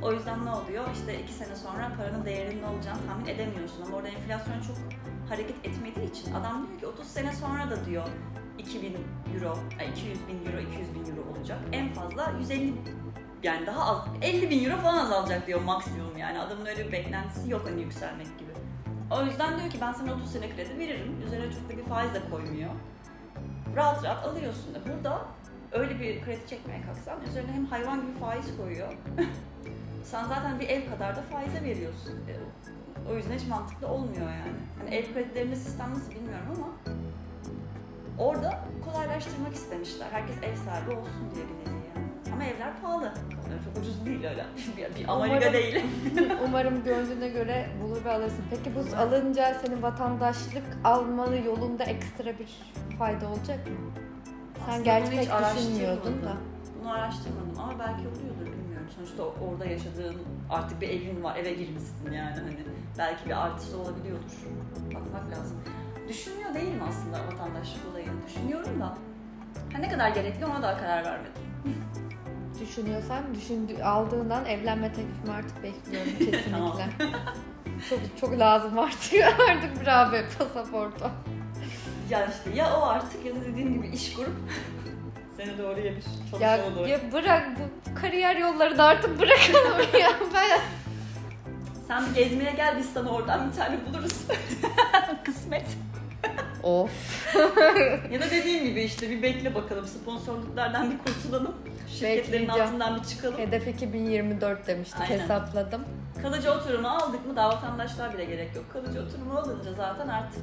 O 0.02 0.12
yüzden 0.12 0.46
ne 0.46 0.50
oluyor? 0.50 0.84
İşte 0.94 1.22
iki 1.22 1.32
sene 1.32 1.56
sonra 1.56 1.92
paranın 1.96 2.24
değerinin 2.24 2.62
ne 2.62 2.66
olacağını 2.66 3.06
tahmin 3.06 3.26
edemiyorsun. 3.26 3.82
Ama 3.86 3.96
orada 3.96 4.08
enflasyon 4.08 4.60
çok 4.60 4.76
hareket 5.28 5.66
etmediği 5.66 6.10
için 6.10 6.34
adam 6.34 6.66
diyor 6.68 6.80
ki 6.80 6.86
30 6.86 7.06
sene 7.06 7.32
sonra 7.32 7.70
da 7.70 7.84
diyor 7.86 8.06
2000 8.58 8.96
euro, 9.34 9.58
ay 9.80 9.90
200 9.90 10.18
bin 10.28 10.46
euro, 10.46 10.60
200 10.60 10.94
bin 10.94 11.16
euro 11.16 11.38
olacak. 11.38 11.58
En 11.72 11.88
fazla 11.88 12.32
150 12.40 12.74
yani 13.42 13.66
daha 13.66 13.90
az, 13.90 13.98
50 14.22 14.50
bin 14.50 14.64
euro 14.64 14.76
falan 14.76 14.98
azalacak 14.98 15.46
diyor 15.46 15.60
maksimum 15.60 16.16
yani. 16.18 16.38
Adamın 16.40 16.66
öyle 16.66 16.86
bir 16.86 16.92
beklentisi 16.92 17.50
yok 17.50 17.62
hani 17.68 17.80
yükselmek 17.82 18.38
gibi. 18.38 18.50
O 19.10 19.22
yüzden 19.22 19.58
diyor 19.58 19.70
ki 19.70 19.78
ben 19.80 19.92
sana 19.92 20.14
30 20.14 20.32
sene 20.32 20.50
kredi 20.50 20.78
veririm. 20.78 21.22
Üzerine 21.26 21.52
çok 21.52 21.68
da 21.70 21.76
bir 21.76 21.84
faiz 21.84 22.14
de 22.14 22.20
koymuyor. 22.30 22.70
Rahat 23.76 24.04
rahat 24.04 24.24
alıyorsun 24.26 24.74
da. 24.74 24.78
Burada 24.88 25.22
öyle 25.72 26.00
bir 26.00 26.22
kredi 26.24 26.46
çekmeye 26.46 26.82
kalksan 26.82 27.22
üzerine 27.28 27.52
hem 27.52 27.66
hayvan 27.66 28.00
gibi 28.00 28.12
faiz 28.20 28.56
koyuyor. 28.56 28.88
Sen 30.04 30.24
zaten 30.24 30.60
bir 30.60 30.68
ev 30.68 30.90
kadar 30.90 31.16
da 31.16 31.22
faize 31.22 31.62
veriyorsun. 31.62 32.12
E, 32.28 32.32
O 33.10 33.16
yüzden 33.16 33.34
hiç 33.38 33.46
mantıklı 33.46 33.86
olmuyor 33.88 34.22
yani. 34.30 34.52
Hani 34.78 34.94
ev 34.94 35.14
kredilerinde 35.14 35.56
sistem 35.56 35.90
nasıl 35.94 36.10
bilmiyorum 36.10 36.46
ama 36.56 36.68
orada 38.18 38.60
kolaylaştırmak 38.84 39.54
istemişler. 39.54 40.06
Herkes 40.10 40.36
ev 40.42 40.56
sahibi 40.56 40.90
olsun 40.90 41.30
diye 41.34 41.44
bir 41.44 41.70
nevi 41.70 41.76
yani. 41.76 41.81
Ama 42.32 42.44
evler 42.44 42.80
pahalı. 42.82 43.04
Yani 43.50 43.60
çok 43.64 43.82
ucuz 43.82 44.06
değil 44.06 44.24
öyle. 44.24 44.44
Bir, 44.76 45.00
bir 45.00 45.08
Amerika 45.08 45.36
Umarım- 45.36 45.52
değil. 45.52 45.84
Umarım 46.48 46.84
gönlüne 46.84 47.28
göre 47.28 47.68
bulur 47.82 48.04
ve 48.04 48.10
alırsın. 48.12 48.44
Peki 48.50 48.70
bu 48.76 48.96
alınca 48.96 49.54
senin 49.66 49.82
vatandaşlık 49.82 50.62
almanı 50.84 51.36
yolunda 51.46 51.84
ekstra 51.84 52.24
bir 52.38 52.48
fayda 52.98 53.28
olacak 53.28 53.66
mı? 53.66 53.74
Sen 54.66 54.72
Aslında 54.72 54.84
gerçi 54.84 55.10
pek 55.10 55.28
düşünmüyordun 55.56 56.22
da. 56.24 56.36
Bunu 56.80 56.92
araştırmadım 56.92 57.52
ama 57.58 57.72
belki 57.78 58.00
oluyordur 58.08 58.46
bilmiyorum. 58.58 58.86
Sonuçta 58.96 59.22
orada 59.22 59.64
yaşadığın 59.64 60.16
artık 60.50 60.80
bir 60.80 60.88
evin 60.88 61.22
var, 61.22 61.36
eve 61.36 61.52
girmişsin 61.54 62.12
yani 62.12 62.34
hani 62.36 62.56
belki 62.98 63.26
bir 63.26 63.46
artısı 63.46 63.78
olabiliyordur. 63.78 64.30
Bakmak 64.94 65.38
lazım. 65.38 65.60
Düşünmüyor 66.08 66.54
değilim 66.54 66.80
aslında 66.88 67.18
vatandaşlık 67.32 67.80
olayını. 67.90 68.26
Düşünüyorum 68.26 68.80
da. 68.80 68.84
Ha, 69.72 69.78
ne 69.80 69.88
kadar 69.88 70.08
gerekli 70.10 70.46
ona 70.46 70.62
daha 70.62 70.78
karar 70.78 71.04
vermedim. 71.04 71.32
Düşünüyorsan 72.62 73.34
düşündü, 73.34 73.82
aldığından 73.82 74.44
evlenme 74.46 74.88
teklifimi 74.92 75.32
artık 75.32 75.62
bekliyorum 75.62 76.12
kesinlikle. 76.18 76.88
Çok 77.90 77.98
çok 78.20 78.38
lazım 78.38 78.78
artık 78.78 79.12
artık 79.48 79.80
bir 79.80 79.86
abi 79.86 80.24
pasaportu. 80.38 81.10
Ya 82.10 82.26
işte 82.26 82.58
ya 82.58 82.76
o 82.80 82.82
artık 82.86 83.26
ya 83.26 83.34
da 83.34 83.40
dediğim 83.44 83.72
gibi 83.74 83.88
iş 83.88 84.12
kurup 84.14 84.34
seni 85.36 85.58
doğruya 85.58 85.92
bir 85.96 86.40
Ya, 86.40 86.56
çalışma 86.56 86.76
doğru. 86.80 86.88
ya 86.88 87.00
bırak 87.12 87.48
bu 87.58 87.94
kariyer 88.00 88.36
yolları 88.36 88.78
da 88.78 88.84
artık 88.84 89.20
bırakalım 89.20 89.86
ya. 90.00 90.08
Ben 90.34 90.60
Sen 91.88 92.02
bir 92.06 92.14
gezmeye 92.14 92.52
gel 92.52 92.78
biz 92.78 92.90
sana 92.92 93.10
oradan 93.10 93.50
bir 93.50 93.56
tane 93.56 93.76
buluruz. 93.86 94.12
Kısmet. 95.24 95.66
Of. 96.62 96.90
Ya 98.12 98.20
da 98.20 98.30
dediğim 98.30 98.64
gibi 98.64 98.82
işte 98.82 99.10
bir 99.10 99.22
bekle 99.22 99.54
bakalım 99.54 99.86
sponsorluklardan 99.86 100.90
bir 100.90 100.98
kurtulalım. 100.98 101.54
Şirketlerin 101.98 102.32
Bekleyeceğim. 102.32 102.62
altından 102.62 102.96
bir 103.00 103.04
çıkalım. 103.04 103.38
Hedef 103.38 103.68
2024 103.68 104.66
demiştik 104.66 105.00
Aynen. 105.00 105.18
hesapladım. 105.18 105.84
Kalıcı 106.22 106.52
oturumu 106.52 106.88
aldık 106.88 107.26
mı 107.26 107.36
daha 107.36 107.48
vatandaşlar 107.48 108.14
bile 108.14 108.24
gerek 108.24 108.56
yok. 108.56 108.64
Kalıcı 108.72 109.00
oturumu 109.00 109.34
alınca 109.34 109.72
zaten 109.72 110.08
artık 110.08 110.42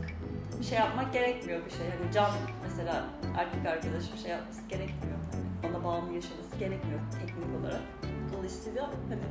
bir 0.60 0.66
şey 0.66 0.78
yapmak 0.78 1.14
gerekmiyor 1.14 1.66
bir 1.66 1.72
şey. 1.72 1.80
Hani 1.90 2.14
can 2.14 2.30
mesela 2.64 3.04
erkek 3.38 3.66
arkadaşı 3.66 4.14
bir 4.14 4.18
şey 4.20 4.32
yapması 4.32 4.62
gerekmiyor. 4.70 5.18
Hani 5.32 5.74
bana 5.74 5.84
bağımlı 5.84 6.14
yaşaması 6.14 6.56
gerekmiyor 6.60 7.00
teknik 7.20 7.62
olarak. 7.62 7.82
Dolayısıyla 8.38 8.84
hani 9.10 9.22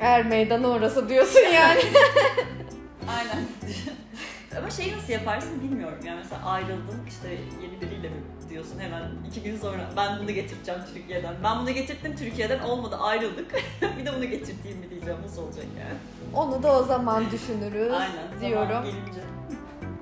Eğer 0.00 0.26
meydanı 0.26 0.66
orası 0.68 1.08
diyorsun 1.08 1.40
yani. 1.54 1.80
aynen. 3.08 3.44
Ama 4.56 4.70
şeyi 4.70 4.96
nasıl 4.96 5.12
yaparsın 5.12 5.62
bilmiyorum. 5.62 5.98
Yani 6.06 6.20
mesela 6.22 6.44
ayrıldın 6.44 7.00
işte 7.08 7.28
yeni 7.62 7.80
biriyle 7.80 8.08
mi 8.08 8.16
diyorsun 8.50 8.78
hemen 8.78 9.02
iki 9.28 9.42
gün 9.42 9.56
sonra 9.56 9.90
ben 9.96 10.18
bunu 10.18 10.30
getireceğim 10.30 10.80
Türkiye'den. 10.94 11.34
Ben 11.44 11.58
bunu 11.60 11.70
getirttim 11.70 12.16
Türkiye'den 12.16 12.58
olmadı 12.58 12.96
ayrıldık. 12.96 13.50
bir 13.98 14.06
de 14.06 14.14
bunu 14.16 14.24
getirteyim 14.24 14.78
mi 14.78 14.90
diyeceğim 14.90 15.18
nasıl 15.24 15.42
olacak 15.42 15.64
yani. 15.80 15.98
Onu 16.34 16.62
da 16.62 16.80
o 16.80 16.82
zaman 16.82 17.30
düşünürüz 17.30 17.92
Aynen. 17.92 18.40
diyorum. 18.40 18.68
Zaman 18.68 18.84
gelince. 18.84 19.20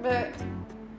Ve 0.05 0.33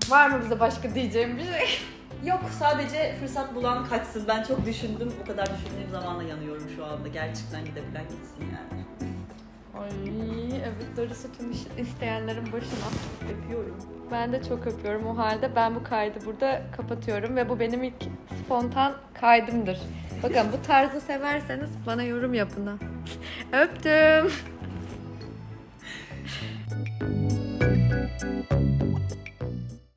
var 0.10 0.30
mı 0.30 0.42
bize 0.44 0.60
başka 0.60 0.96
diyeceğim 0.96 1.38
bir 1.38 1.44
şey? 1.44 1.80
Yok 2.26 2.42
sadece 2.60 3.16
fırsat 3.20 3.56
bulan 3.56 3.86
kaçsın. 3.86 4.26
Ben 4.28 4.44
çok 4.44 4.66
düşündüm. 4.66 5.14
O 5.24 5.28
kadar 5.28 5.46
düşündüğüm 5.46 5.92
zamanla 5.92 6.24
yanıyorum 6.24 6.70
şu 6.76 6.86
anda. 6.86 7.08
Gerçekten 7.08 7.66
gidebilen 7.66 8.04
gitsin 8.04 8.42
yani. 8.42 8.86
Ay 9.82 9.92
evet 10.58 10.98
darısı 10.98 11.28
tüm 11.34 11.52
isteyenlerin 11.78 12.54
başına. 12.54 12.88
Öpüyorum. 13.32 13.76
Ben 14.12 14.34
de 14.34 14.44
çok 14.44 14.68
öpüyorum 14.68 15.08
o 15.08 15.18
halde. 15.18 15.56
Ben 15.56 15.76
bu 15.76 15.84
kaydı 15.84 16.20
burada 16.26 16.62
kapatıyorum 16.78 17.36
ve 17.36 17.50
bu 17.50 17.60
benim 17.60 17.84
ilk 17.84 18.04
spontan 18.44 18.94
kaydımdır. 19.14 19.80
Bakın 20.24 20.48
bu 20.54 20.68
tarzı 20.68 21.02
severseniz 21.02 21.70
bana 21.86 22.04
yorum 22.04 22.34
yapın 22.34 22.68
ha. 22.68 22.74
Öptüm. 23.62 24.32